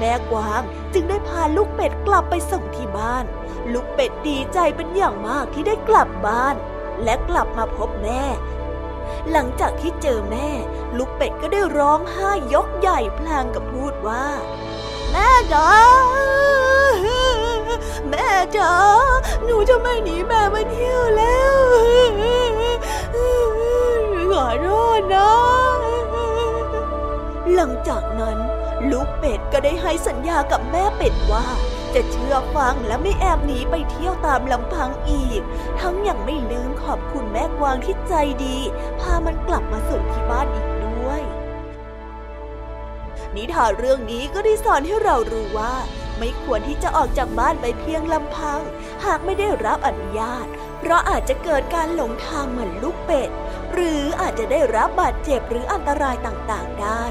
[0.01, 0.61] แม่กวาง
[0.93, 3.25] จึงได้พาลูกเป็ดกลับไปส่งที่บ้าน
[3.73, 6.55] ลูกเป็ดดีใจเป็นอย่างมากที่ได้กลับบ้าน
[7.03, 8.23] และกลับมาพบแม่
[9.31, 10.49] หลังจากที่เจอแม่
[10.97, 14.25] ลูกเป็ดก็ได้ร้องไห้ยกใหญ่พลางกับพูดว่า
[15.11, 15.69] แม่จ๋า
[18.09, 18.27] แม่
[18.57, 18.73] จ๋า
[19.43, 21.53] หนูจะไม่หนีแม่มาเที่ยวแล้ว
[24.31, 25.31] ขอโทษนะ
[27.53, 28.37] หลังจากนั้น
[28.89, 31.45] ลูกเป็ดก็ได้ให้สัญญากับแม่เป็ดว่า
[31.93, 35.41] จะเชื่อฟังและไม่แอบหนีไปเที่ยวตามลำพังอีก
[35.79, 38.13] ทั้งยังไม่ลืมขอบคุณแม่กวางที่ใจ
[38.45, 38.57] ดี
[38.99, 41.21] พามันกลับมาส่งที่บ้านอีกด้วย
[43.35, 45.73] นิทานเรื่องนี้ก็ได้สอนให้เรารู้ว่า
[46.19, 48.59] ไม่ควรที่จะออกจากบ้านไปเพียงลำพัง
[49.05, 50.45] หากไม่ได้รับอนุญาต
[50.79, 53.29] เพราะอาจจะเกิดการหลงทางเหมือนลูกเป็ด
[53.73, 57.03] หรืออาจจะได้รับบาดเจ็บหรืออันตรายต่างๆได้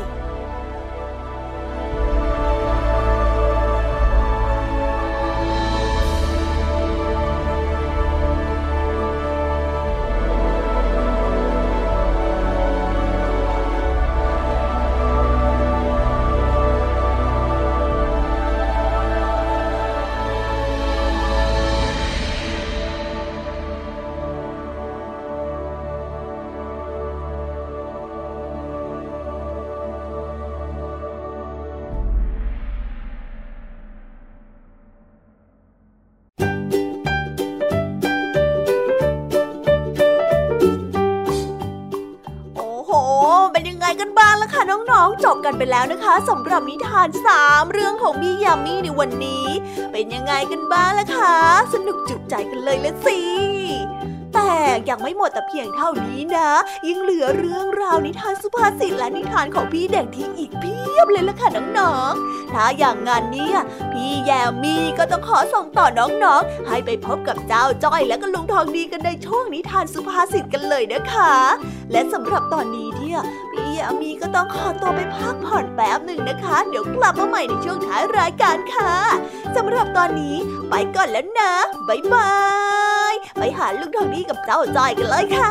[45.50, 49.46] กันไปแล้วนะคะสำหรับนิทานสามเรื่องของพี่ยามีในวันนี้
[49.92, 51.36] เป็นยังไงกันบ้างล่ะคะ
[51.74, 53.18] สนุกจุใจกันเลยละสิ
[54.52, 56.50] แต่ยังไม่หมดแต่เพียงเท่านี้นะ
[56.88, 61.48] ยังเหลือเรื่องราวนิทานสุภาษิตและนิทานของพี่เด็กที่อีกเพียบเลยล่ะค่ะ
[61.78, 63.50] น้องๆ ถ้าอย่างงานนี้
[63.92, 71.32] พี่แยมมี่ก็ต้องขอส่งต่อน้องๆ ให้ไปพบกับเจ้าจ้อยและก็ลุงทองดีกันในช่วงนิทานสุภาษิตกันเลยนะคะ
[71.92, 73.12] และสำหรับตอนนี้ที่
[73.52, 78.92] พี่แยมมี่ก็ต้องขอตัวไปพักผ่อนแป๊บหนึ่งนะคะ เดี๋ยวกลับมาใหม่ในช่วงท้ายรายการค่ะ
[79.56, 80.36] สำหรับตอนนี้
[80.70, 81.52] ไปก่อนแล้วนะ
[81.88, 82.30] บ๊ายบา
[82.98, 82.99] ย
[83.38, 85.48] ไปหาลุงทองดีกับเจ้าจอยกันเลยค่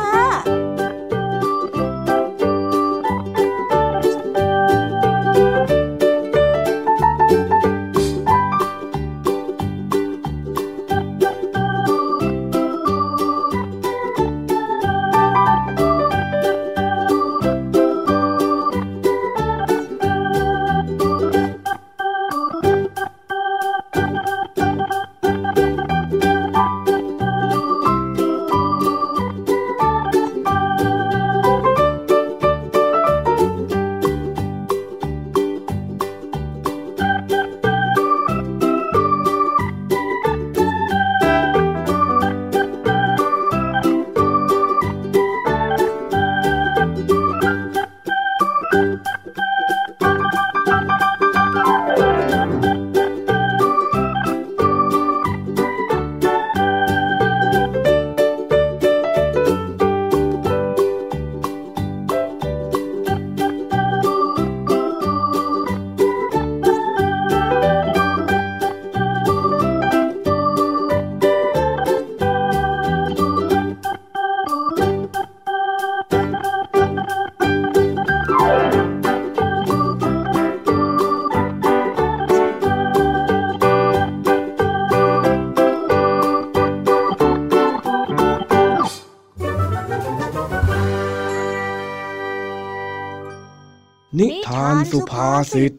[94.66, 95.72] านสุภาษิต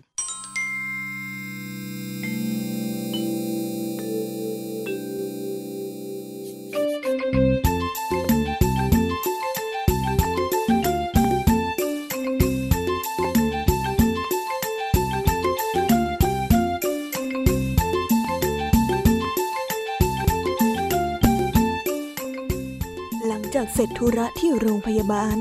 [23.28, 25.38] หลังจากเสร็จธุระที่โรงพยาบาล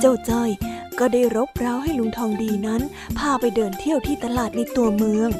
[0.00, 0.50] เจ้าจ้อย
[1.00, 2.82] ก็ได้รบเร้าให้ลุงทองดีนั้น
[3.18, 5.30] พาไปเดินเที่ยวที่ตลาดในตัวเมือง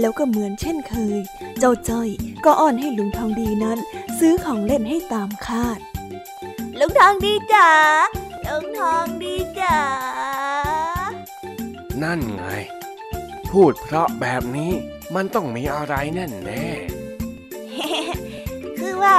[0.00, 1.20] แล้วก็เหมือนเช่นเคย
[1.58, 2.08] เจ้าจ้อย
[2.44, 3.78] ก็อ้อนให้ลุงทองดีนั้น
[4.18, 5.78] ซื้อของเล่นให้ตามคาด
[6.78, 7.70] ลุงทองดีจ๋า
[8.46, 9.78] ลุงทองดีจ๋า
[12.02, 12.44] นั่นไง
[13.50, 14.72] พูดเพราะแบบนี้
[15.14, 16.64] มันต้องมีอะไรแน่แน่
[18.78, 19.18] คือว่า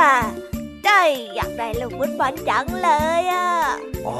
[0.88, 2.90] จ้อยอยากได้ลูกฟุตบอลจังเล
[3.22, 4.20] ยอะๆอ๋อ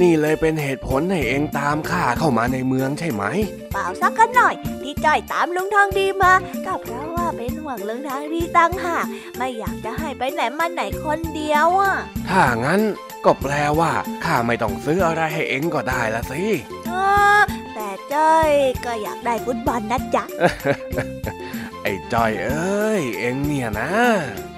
[0.00, 3.24] นี่เลยเป็นเหตุผลให้เองตามข้าเข้ามาในเมืองใช่ไหม
[3.72, 6.32] เปล่าสักกันหน่อย ที่จ้อยตามลุงทองดีมา
[6.66, 11.94] ก็เพราะว่าเป็นห่วงลุงทองดีตั้งหากไม่อยากจะให้ไปไหนมาไหนคนเดียวอะ
[12.28, 12.80] ถ้างั้น
[13.24, 13.92] ก็แปลว่า
[14.24, 16.42] ข้าไม่ต้องซื้ออะไรให้เองก็ได้ละสิ
[16.90, 17.06] อ๋อ
[17.74, 18.50] แต่จ้อย
[18.84, 20.24] ก็อยากได้ฟุตบอลนะจ๊ะ
[21.82, 23.90] ไอ้จอยเอ้ย เองเนี่ยนะ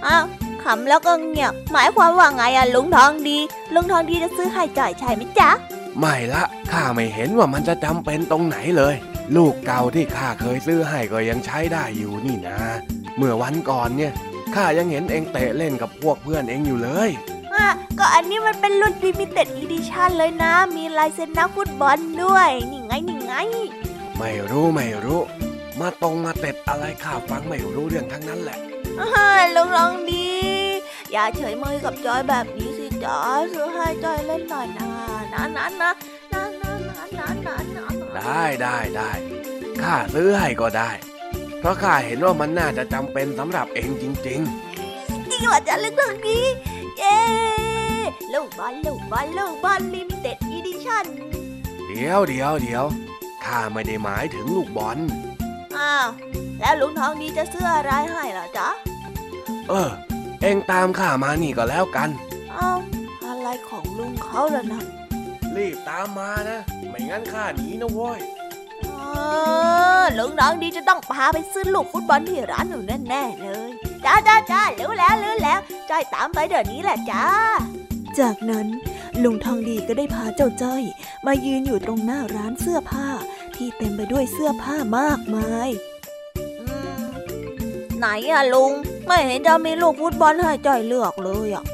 [0.07, 0.25] อ้าว
[0.65, 3.39] ขำแล้วก็เงียบหมายความว่าไงอะลุงทองดี
[3.75, 5.51] ลุงทองดีจะซื้อให้จ่อยใช่ไหมจ๊ะ
[5.99, 6.43] ไม่ละ
[6.73, 8.95] ข้าไม่เห็นว่ามันจะจำเป็นตรงไหนเลย
[9.37, 12.59] ลูกเก่าที่ข้าเคยซื้อให้ก็ยังใช้ได้อยู่นี่นะ
[13.17, 14.13] เมื่อวันก่อนเนี่ย
[14.55, 17.11] ข้ายังเห็นเองเตะเล่นกับพวกเพื่อนเองอยู่เลย
[17.55, 23.35] อะก็อันนี้มันเป็นรุ่น limited edition เลยนะ มีลายเซ็นนักฟุตบอลด้วยนี่ไงนี่ไง
[24.19, 25.21] ไม่รู้ไม่รู้
[25.81, 28.59] มาตรงมาเต็ดอะไรข้าฟังไม่รู้เรื่องทั้งนั้นแหละ
[29.57, 30.29] ลุงทองดี
[31.13, 33.19] อย่าเฉยเมยกับจอยแบบนี้สิจ๊ะ
[33.53, 34.89] ซื้อให้จอยเล่นหน่อยนะ
[35.33, 35.91] นะนะนะ
[36.33, 37.87] นะนะนะนะนะนะ
[38.17, 39.11] ได้ได้ได้
[39.81, 40.91] ข้าซื้อให้ก็ได้
[41.61, 44.41] เพราะข้าเห็นว่ามันน่าจะจำเป็นสำหรับเองจริงจริง
[45.41, 46.41] เหรอจ๊ะลุงทองดี
[46.99, 47.19] เย้
[48.35, 51.07] ลูกบอลลูกบอลลูกบอล limited edition
[51.47, 52.85] ๆเดี๋ยวเดี๋ยวเดี๋ยว
[53.45, 54.99] ข้าไม่ได้หมายถึงลูกบอล
[55.79, 56.09] อ้าว
[56.61, 58.69] แล้วลุงทองดีจะซื้ออะไรให้ล่ะจ๊ะ
[59.69, 59.91] เออ
[60.43, 62.11] เองตามข้ามานี่ก็แล้วกัน
[62.55, 62.79] อ้าว
[63.27, 64.83] อะไรของลุงเขาล่ะนะ
[65.57, 68.21] รีบตามมานะ ไม่งั้นข้าหนีนะเว้ย
[68.87, 69.01] อ๋อ
[70.19, 73.71] ลุงน้องดีจะต้องพาไปซื้อลูกฟุตบอลที่ร้านหนูแน่ๆเลย
[74.05, 75.59] จ้าจ้าจ้ารู้แล้วรู้แล้ว
[75.91, 77.25] จ้อยตามไปเดี๋ยวนี้แหละจ้า
[78.19, 78.67] จากนั้น
[79.23, 80.83] ลุงทองดีก็ได้พาเจ้าจ้อย
[81.27, 83.09] มายืนอยู่ตรงหน้าร้านเสื้อผ้า
[83.57, 85.71] ที่เต็มไปด้วยเสื้อผ้ามากมาย
[87.99, 88.73] ไหนอะลุง
[89.07, 91.65] ไม่เห็นจะมีลูกฟุตบอลให้จ้อยเลือกเลยอะ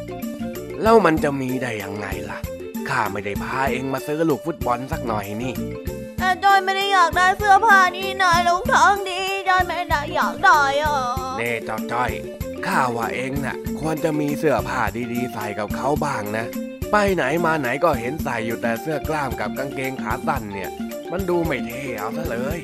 [0.83, 2.39] แล้วมันจะมีได้ยังไงล่ะ
[2.89, 5.55] ข้าไม่ได้พาเองมาซื้อลูกฟุตบอลสักหน่อยนี่
[6.19, 10.97] แต่จอยไม่ได้อยากได้เสื้อผ้านี่นะลุงทองดีจอยไม่ได้อยากได้อะ
[11.39, 12.11] เน่เจ้าจ้อย
[12.67, 16.45] ข้าว่าเองน่ะ ควรจะมีเสื้อผ้าดีๆใส่กับเขาบ้างนะ
[16.93, 20.71] ไปไหนมาไหนก็เห็นใส่อยู่แต่เสื้อกล้ามกับกางเกงขาสั้นเนี่ย
[21.11, 22.59] มันดูไม่เท่เอาซะเลย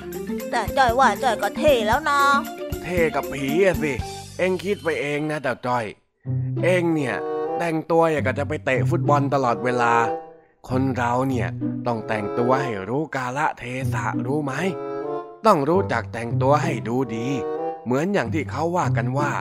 [0.51, 2.21] แต่จอยว่าจอยก็เท่แล้วนะ
[2.83, 3.93] เท่กับผีอะสิ
[4.39, 5.85] เองคิดไปเองนะเจ้าจ้อย
[6.65, 7.17] เองเนี่ย
[7.59, 9.95] แต่งตัวอย่างกับจะไปเตะฟุตบอลตลอดเวลา
[10.69, 11.49] คนเราเนี่ย
[11.87, 13.63] ต้องแต่งตัวให้รู้กาละเท
[13.95, 14.53] ศะรู้ไหม
[15.47, 17.27] ต้องรู้จักแต่งตัวให้ดูดี
[17.85, 19.33] เหมือนอย่างที่เขาว่ากันว่า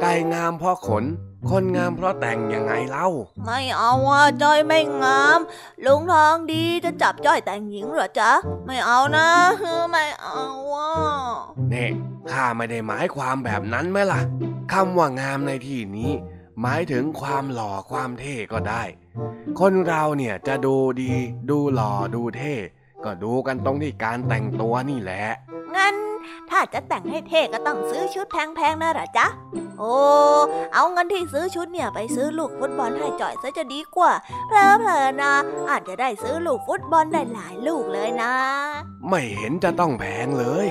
[0.00, 1.04] ไก่งามเพราะขน
[1.50, 3.08] คนงามเพราะแต่งยังไงเล่า
[3.44, 5.38] ไม่เอาอะจอยไม่งาม
[5.84, 8.32] ลุงทองดีจะจับจอยแต่งหญิงเหรอจ๊ะ
[8.66, 9.28] ไม่เอานะ
[9.90, 10.90] ไม่เอาอะ
[11.72, 11.88] นี่
[12.30, 14.20] ข้าไม่ได้หมายความแบบนั้นไหมล่ะ
[14.72, 16.10] คำว่างามในที่นี้
[16.60, 18.82] หมายถึงความหล่อความเท่ก็ได้
[19.60, 21.12] คนเราเนี่ยจะดูดี
[21.50, 22.54] ดูหล่อดูเท่
[23.04, 25.24] ก็ดูกันตรงที่การแต่งตัวนี่แหละ
[25.76, 25.94] งั้น
[26.50, 29.26] ถ้าจะแต่งให้เท่ก็ต้องซื้อชุดแพงๆนะเหรอจ๊ะ
[29.78, 29.94] โอ้
[30.74, 34.12] เอาเงินที่ซื้อชุดเนี่ยไปซื้อลูกฟุตบอลให้จ่อยซะจะดีกว่า
[34.48, 34.58] เพล
[34.96, 35.34] อๆนะ
[35.70, 38.32] อาจจะได้ซื้อลูกฟุตบอลได้หลายลูกเลยนะ
[39.08, 40.68] ไม่เห็นจะต้องแพงเลย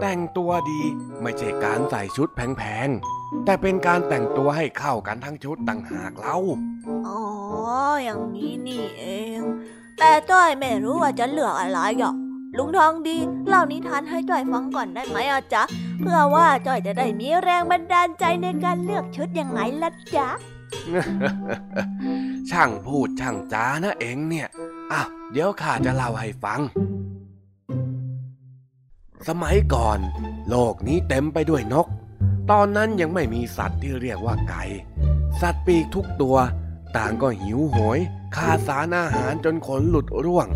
[0.00, 0.82] แต่งตัวดี
[1.22, 6.36] ไม่ใช่การใส่ชุดแพงๆ แต่เป็นการแต่งตัวให้เข้ากันทั้งชุดต่างหากเล่า
[7.06, 7.20] อ๋อ
[8.04, 9.04] อย่างนี้นี่เอ
[9.38, 9.40] ง
[9.98, 12.16] แต่จ้อยไม่รู้ว่าจะเลือกอะไรหรอก
[12.58, 13.16] ลุงทองดี
[13.48, 15.62] เล่านิทานให้จ้อยฟังก่อนได้ไหมอะจ๊ะ
[16.00, 20.28] เพื่อว่าจ้อยจะได้มีแรงบันดาลใจในการเลือกชุดยังไงล่ะจ๊ะ
[22.50, 24.48] ช่างพูดช่างจานะเองเนี่ย
[24.92, 25.02] อะ
[25.32, 26.60] เดี๋ยวข้าจะเล่าให้ฟัง
[29.28, 29.98] สมัยก่อน
[30.48, 31.86] โลกนี้เต็มไปด้วยนก
[32.50, 34.62] ตอนนั้นยังไม่มีสัตว์ที่เรียกว่าไก่
[35.40, 36.36] สัตว์ปีกทุกตัว
[36.96, 37.98] ต่างก็หิวโหย
[38.36, 40.48] ขาดสารอาหารจนขนหลุดร่วง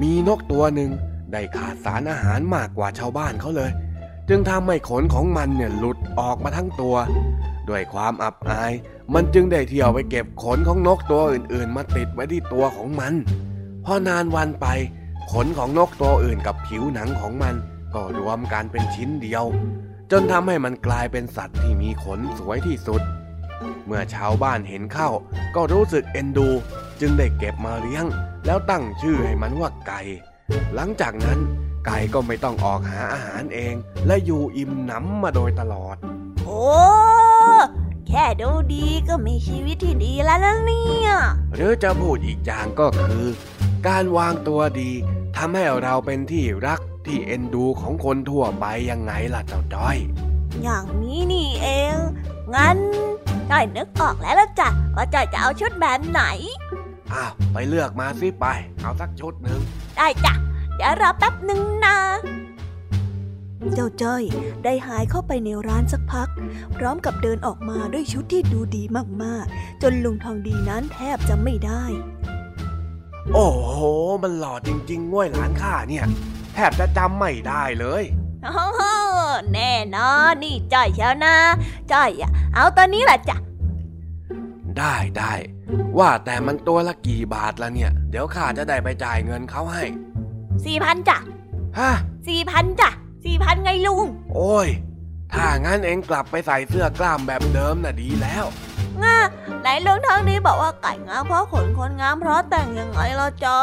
[0.00, 0.90] มีนกตัวหนึ่ง
[1.34, 3.70] ได้ขาดสารอาหารมากกว่าชาวบ้านเขาเลย
[4.28, 6.96] จึงทำให้ขนของมันเนี่ยหลุดออกมาทั้งตัว
[7.68, 8.72] ด้วยความอับอาย
[9.14, 13.12] มันจึงได้เที่ยวไปเก็บขนของนกตัวอื่นๆ มาติดไว้ที่ตัวของมัน
[13.84, 14.66] พอนานวันไป
[15.32, 17.54] ขนของนกตัวอื่นกับผิวหนังของมัน
[17.94, 19.44] ก็รวมกันเป็นชิ้นเดียว
[20.10, 23.02] จนทำให้มันกลายเป็นสัตว์ที่มีขนสวยที่สุด
[23.86, 25.08] เมื่อชาวบ้านเห็นเข้า
[25.54, 26.48] ก็รู้สึกเอ็นดู
[27.00, 28.04] จึงได้เก็บมาเลี้ยง
[28.46, 30.00] แล้วตั้งชื่อให้มันว่าไก่
[30.74, 31.38] หลังจากนั้น
[31.84, 33.74] ไก่ก็ไม่ต้องออกหาอาหารเอง
[34.06, 35.96] และอยู่อิ่มหนำมาโดยตลอด
[36.44, 36.64] โอ้
[38.08, 41.10] แค่ดูดีก็มีชีวิตที่ดีแล้วนะเนี่ย
[41.54, 43.24] หรือจะพูดอีกอย่างก็คือ
[43.86, 44.90] การวางตัวดี
[45.36, 49.96] ทำให้เราเป็นที่รักที่เอ็นดูของคนทั่วไปยังไงล่ะเจ้าจ้อย
[50.62, 51.96] อย่างนี้นี่เอง
[52.54, 52.78] งั้น
[53.50, 56.22] จ้อยนึกออกแล้วละจ้ะว่าจ้อยจะเอาชุดแบบไหน
[57.14, 58.46] อ้าวไปเลือกมาสิไป
[58.82, 59.60] เอาสักชุดหนึ่ง
[59.96, 60.34] ได้จ้ะ
[60.76, 61.96] เดี๋ยวรอแป๊บหนึ่งนะ
[63.74, 64.22] เจ้าจ้อย
[64.64, 66.28] ได้หายเข้าไปในร้านสักพัก
[66.76, 68.82] พร้อมกับเดินออกมาด้วยชุดที่ดูดี
[69.22, 71.84] มากๆ จนลุงทองดีนั้นแทบจะไม่ได้
[73.34, 73.80] โอ้โห
[74.22, 76.04] มันหล่อจริงๆง้วยหลานข้าเนี่ย
[76.54, 78.02] แทบจะจำไม่ได้เลย
[78.44, 78.80] โอ้โห
[79.52, 81.36] แน่นอนนี่จ้อยเชียวนะ
[81.92, 83.36] จ้อยอะเอาตัวนี้แหละจ้ะ
[84.78, 85.32] ได้ได้
[85.98, 89.84] ว่าแต่มันตัวละกี่บาทละเนี่ย เดี๋ยวข้าจะได้ไปจ่ายเงินเขาให้
[90.64, 91.18] สี่พันจ้ะ
[91.78, 91.92] ฮะ
[92.28, 92.90] สี่พันจ้ะ
[93.24, 94.68] สี่พันไงลุง โอ้ย
[95.32, 98.44] ถ้างั้นเองกลับไปใส่เสื้อกล้ามแบบเดิมน่ะดีแล้ว
[99.02, 99.18] ง่า
[99.60, 103.58] ไหนลุงทางนี้บอกว่าไก่งามเพราะขนคนงามเพราะแต่งยังไงล่ะจ๊ะ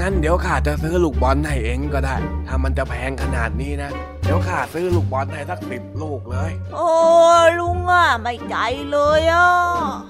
[0.00, 2.16] งั้นเดี๋ยวข้าจะซื้อลูกบอลให้เองก็ได้
[2.46, 3.90] ถ้ามันจะแพงขนาดนี้นะ
[4.22, 6.88] เดี๋ยวข้าซื้อลูกบอลให้สักสิบลูกเลย โอ้
[7.60, 8.56] ลุงอะไม่ใจ
[8.90, 9.50] เลยอะ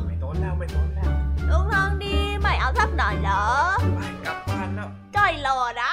[0.07, 1.11] ไม่ทนแล้วไม่ทนแล้ว
[1.51, 3.47] ลุงทางดีไม่เอาสักหน่อยเหรอ
[3.97, 5.93] ไปกลับบ้านแล้วจ้อยรอนะ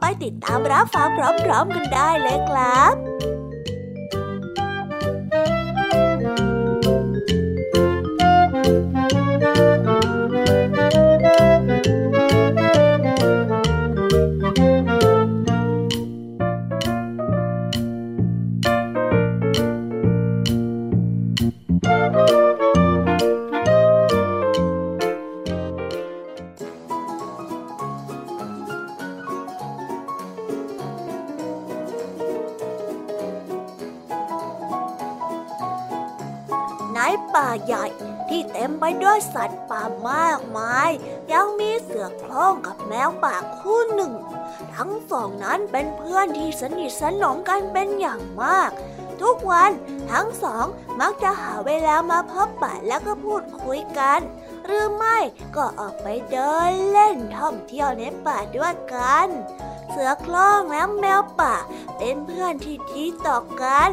[0.00, 1.08] ไปติดตามรับฟัง
[1.44, 3.33] พร้อมๆกันได้เลยครับ
[45.72, 48.70] เป็นเพื่อนที่สนิทสนมกันเป็นอย่างมาก
[49.22, 49.70] ทุกวัน
[50.10, 50.66] ทั้งสอง
[51.00, 54.20] มักจะหาเวลามาพบปะแล้วก็พูดคุยกัน
[54.66, 55.18] หรือไม่
[55.56, 59.28] ก็ออกไปเดินเล่นท่องเที่ยวในป่าด้วยกัน
[59.90, 61.54] เสือคล้องและแมวป่า
[61.98, 63.90] เป็นเพื่อนที่ดีต่อกัน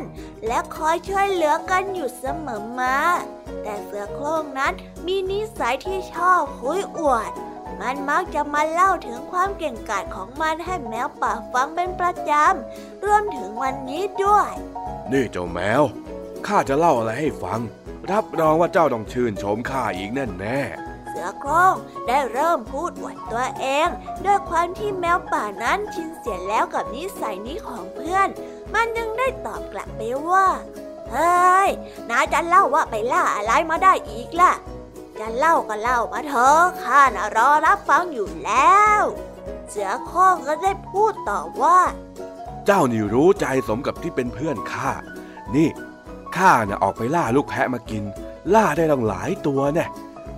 [0.48, 2.98] และคอยช่วยเหลือกันอยู่เสมอมา
[3.64, 4.74] แต่เสือโคร่งนั้น
[5.06, 7.32] มีนิสัยที่ชอบคุยอวด
[7.80, 14.52] มันมักจะมาเล่าถึงความเก่งกาจของมันให้แมวป่าฟังเป็นประจำรวมถึงวันนี้ด้วย
[15.12, 15.84] นี่เจ้าแมว
[16.48, 17.60] ข้าจะเล่าอะไรให้ฟัง
[18.12, 20.60] รับรองว่าเจ้าต้องชื่นชมข้าอีกแน่แน่
[21.10, 21.76] เสือโคร่ง
[22.08, 23.88] ได้เริ่มพูดอวดตัวเอง
[24.26, 28.28] ด้วยความที่แมวป่านั้นชินเสียแล้วกับนิสัยนี้ของเพื่อน
[28.74, 30.48] มันยังได้ตอบกลับไปว่า
[31.12, 31.70] เฮ้ย
[32.10, 34.52] นาจะเล่าว่าไปล่าอะไรมาได้อีกล่ะ
[35.22, 39.02] จะเล่าก็เล่ามาเถอะข้าน่ะรอรับฟังอยู่แล้ว
[39.70, 41.80] เสือโคร่งก็ได้พูดต่อว่า
[42.66, 44.92] เจ้านี่รู้ใจสมกับที่เป็นเพื่อนข้า
[45.56, 45.70] นี่
[46.38, 48.04] ข้าน่ะออกไปล่าลูกแพะมากิน
[48.54, 49.90] ล่าได้ตั้งหลายตัวเนี่ย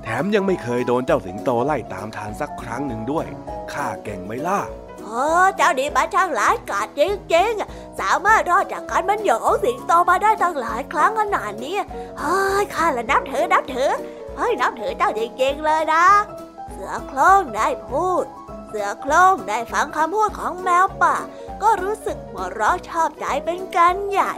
[0.03, 3.25] แถมยังไม่เคยโดนเจ้าสิงโตไล่ตามทานสักครั้งหนึ่งด้วย
[3.73, 4.59] ข้าเก่งไหมล่ะ
[5.03, 5.25] โอ้
[5.55, 7.01] เจ้าดีมาช่างหลายกาดจ
[7.33, 11.75] ริงๆ สามารถรอดจากการมันหยของสิงโตมาได้ตั้งหลายครั้งขนาดนี้
[12.19, 13.91] เฮ้ยข้าละนับถือนับถือ
[14.37, 16.05] เฮ้ยนับถือเจ้าจริงๆเลยนะ
[16.71, 18.23] เสือโคร่งได้พูด
[18.67, 21.15] เสือโคร่งได้ฟังคำพูดของแมวป่า
[21.61, 24.33] ก็รู้สึกหัวเราะชอบใจเป็นกันใหญ่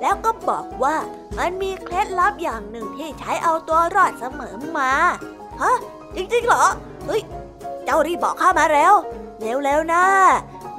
[0.00, 0.96] แล้วก็บอกว่า
[1.38, 4.92] มันมีเคล็ดลับอย่างหนึ่งที่ใช้เอาตัวรอดเสมอมา
[5.62, 5.76] ฮะ
[6.16, 6.64] จริงๆเหรอ
[7.06, 7.22] เฮ้ย
[7.84, 8.94] เจ้ารีบบอกข้ามาเร็ว
[9.40, 10.04] เร็วๆนะ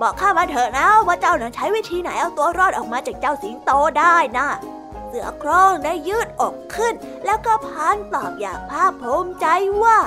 [0.01, 6.93] บอกข้ามาเถอะนะว่าเจ้านั้นใช้วิธีไหนเอาตัวรอดออกมาจากเจ้าสิงโตได้นะเสือโคร่งได้ยืดอกขึ้น
[7.26, 9.45] แล้วก็พานตอบอย่างภาคภูมิใจ
[9.84, 9.99] ว่า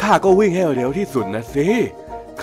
[0.00, 1.68] ข้าก็วิ่งให้เร็วที่สุดนะสิ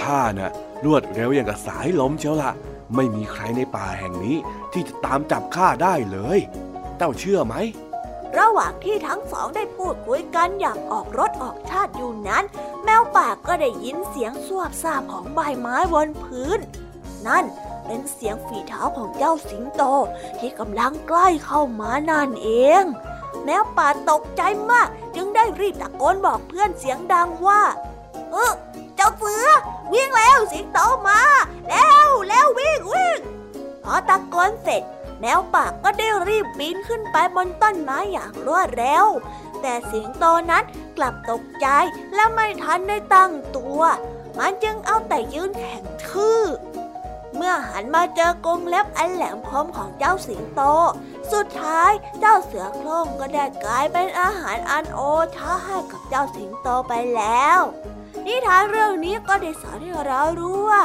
[0.01, 0.51] ข้าน่ะ
[0.85, 2.51] รวดเร็วอย่างกับสายลมเชียวละ
[2.95, 4.37] ไม่มีใครในป่าแห่งนี้
[4.71, 6.39] ที่จะตามจับข้าได้เลย
[6.97, 7.55] เจ้าเชื่อไหม
[8.37, 12.43] ระหว่างที่ทั้งสองได้พูดคุยกันอย่างออกรถออกชาติอยู่นั้น
[12.83, 16.59] แมวป่าก็ได้ยินเสียงสวบซาบของใบไม้บนพื้น
[17.27, 17.45] นั่น
[17.91, 19.83] เป็นเสียงฝีเท้าของเจ้าสิงโต
[20.39, 22.49] ที่กำลังใกล้เข้ามานั่นเอ
[22.81, 22.83] ง
[23.45, 27.61] แมวป่าตกใจมาก จึงได้รีบตะโกนบอกเพื่อนเสียงดังว่า
[28.31, 28.53] เออ
[28.95, 29.47] เจ้าเสือ
[29.93, 30.79] วิ่งแล้วสิงโต
[31.09, 31.21] มา
[31.69, 33.17] แล้วแล้ววิ่งวิ่ง
[33.83, 34.83] พอตะโกนเสร็จ
[35.21, 39.05] แมวป่าก็ได้รีบบินขึ้นไปบนต้นไม้อย่างรวดเร็ว
[39.61, 40.63] แต่สิงโตนั้น
[40.97, 41.67] กลับตกใจ
[42.13, 43.81] และไม่ทันได้ตั้งตัว
[44.37, 46.41] มันจึงเอาแต่ยืนแข็งทื่อ
[47.41, 50.61] เมื่อหันมาเจอกรงเล็บอันแหลมคมของเจ้าสิงโต
[51.31, 54.99] สุดท้ายเจ้าเสือโคร่งก็ได้กลายเป็นอาหารอันโอ
[55.35, 57.59] ชาให้กับเจ้าสิงโตไปแล้ว
[58.25, 60.83] นิทานเรื่องนี้ก็ได้สอนให้เรารู้ว่า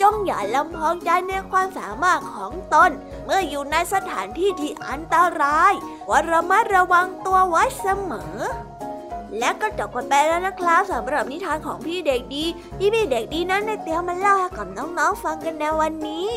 [0.00, 2.90] จงอย่าลำพองใจในความสามารถของตน
[3.24, 5.72] เมื่ออยู่ในสถานที่ที่อันตราย
[6.08, 8.36] ว่าระมัดระวังตัวไว้เสมอ
[9.38, 12.44] และก็จบกันไปแล้วนะครับสำหรับนิทานของพี่เด็กดี
[12.78, 16.28] ที่พี่เด็กดีนั้นได้เตรียมมาเล่าให้กับน้องๆฟังกันในวันนี้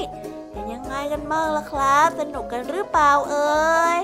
[0.52, 4.00] เป็นยังไงกันบ้างล่ะครับ สนุกกันหรือเปล่าเอ่ย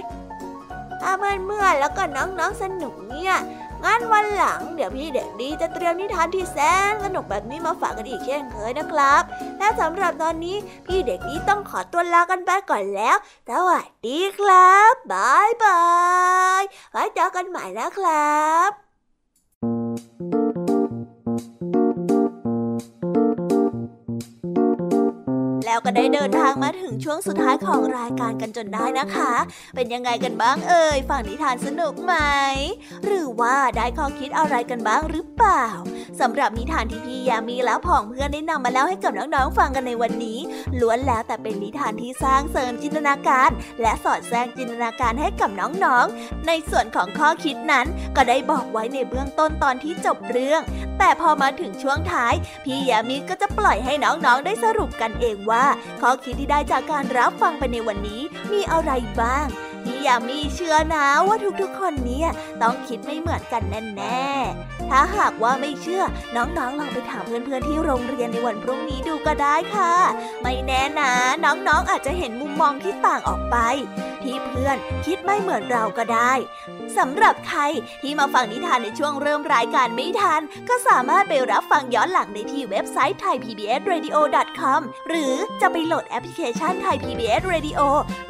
[1.02, 3.36] ถ้าเมื่อนเมื่อแล้วก็น้องๆสนุกเนี่ย
[3.84, 6.58] งั้นวันหลังเดี๋ยวพี่เด็กดีจะเตรียมนิทานที่แส
[6.92, 9.24] นสนุกแบบนี้มาฝากกันอีกเช่นเคยนะครับ
[9.58, 13.16] และสำหรับตอนนี้พี่เด็กดีต้องขอตัวลากันไปก่อนแล้ว
[13.50, 15.84] สวัสดีครับบายบา
[16.62, 18.85] ย ไว้เจอกันใหม่นะครับ
[19.98, 20.65] Thank you.
[25.66, 29.34] แล้วก็ได้เดินทางมาถึงช่วงสุดท้ายของรายการกันจนได้นะคะ
[29.76, 32.14] เป็นยังไงกันบ้างเอ่ยฝั่งนิทานสนุกไหม
[33.06, 35.66] หรือว่าได้ข้อคิดอะไรกันบ้างหรือเปล่า
[36.22, 40.40] สำหรับนิทานที่พี่ยามีและผองเพื่อนได้นำมาเล่าให้กับน้องๆฟังกันในวันนี้
[40.80, 43.50] ล้วนแล้วแต่เป็นนิทานที่สร้างเสริมจินตนาการ
[43.82, 47.86] และสอดแทรกจินตนาการให้กับน้องๆ ในส่วนของข้อคิดนั้น
[48.16, 50.62] ก็ได้บอกไว้ในเบื้องต้นตอนที่จบเรื่อง
[51.00, 52.34] แต่พอมาถึงช่วงท้าย
[52.66, 55.55] พี่ยามีก็จะปล่อยให้น้องๆได้สรุปกันเองว่า
[56.02, 58.92] ข้อคิดที่ได้จากการรับฟังไปในวันนี้มีอะไร
[59.22, 59.46] บ้าง
[59.84, 62.30] พี่ยามีเชื่อนะว่าทุกๆคนเนี่ย
[62.62, 63.64] ต้องคิดไม่เหมือนกัน
[63.98, 66.04] แน่ๆ ถ้าหากว่าไม่เชื่อ
[66.36, 69.94] น้องๆลองไปถามเพื่อนๆที่โรงเรียนในวันพรุ่งนี้ดูก็ได้ค่ะ
[70.42, 71.12] ไม่แน่นะ
[71.46, 73.58] น้องๆอาจจะเห็นมุมมองที่ต่างออกไป
[74.24, 76.34] ที่เพื่อนคิดไม่เหมือนเราก็ได้
[76.98, 77.62] สำหรับใคร
[78.02, 87.80] ที่มาฟังนิทานในช่วงเริ่มรายการไม่ทัน ก็สามารถไปรับฟังย้อนหลังได้ที่เว็บไซต์ thaipbsradio.com หรือจะไปโหลดแอปพลิเคชัน Thai PBS Radio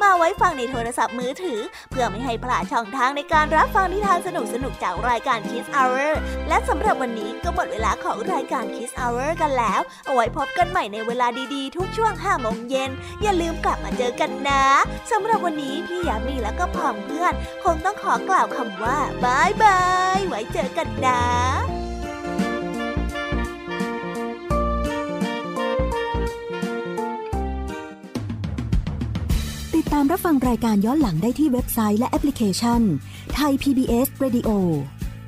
[0.02, 4.28] มาไว้ฟังในโทรศัพท์มือถือ เพื่อไม่ให้พลาดช่องทางในการรับฟังนิทานส
[4.64, 6.10] นุกๆจากรายการ Kids Hour
[6.48, 12.90] และสำหรับวันนี้ก็หมดเวลาของรายการ Kids Hour กันแล้ว เอาไว้พบกันใหม่ในเวลาดีๆ ทุกช่วง5โมงเย็น
[13.22, 14.64] อย่าลืมกลับมาเจอกันนะ
[15.10, 17.32] สำหรับวันนี้พี่ยามีและก็พอมเพื่อน
[17.64, 19.80] คงต้องขอกล่าวคำว่าบายบา
[20.18, 21.22] ย ไว้เจอกันนะ
[29.74, 32.80] ติดตามรับฟังรายการย้อนหลังได้ที่เว็บไซต์และแอปพลิเคชัน
[33.34, 34.50] ไทย PBS Radio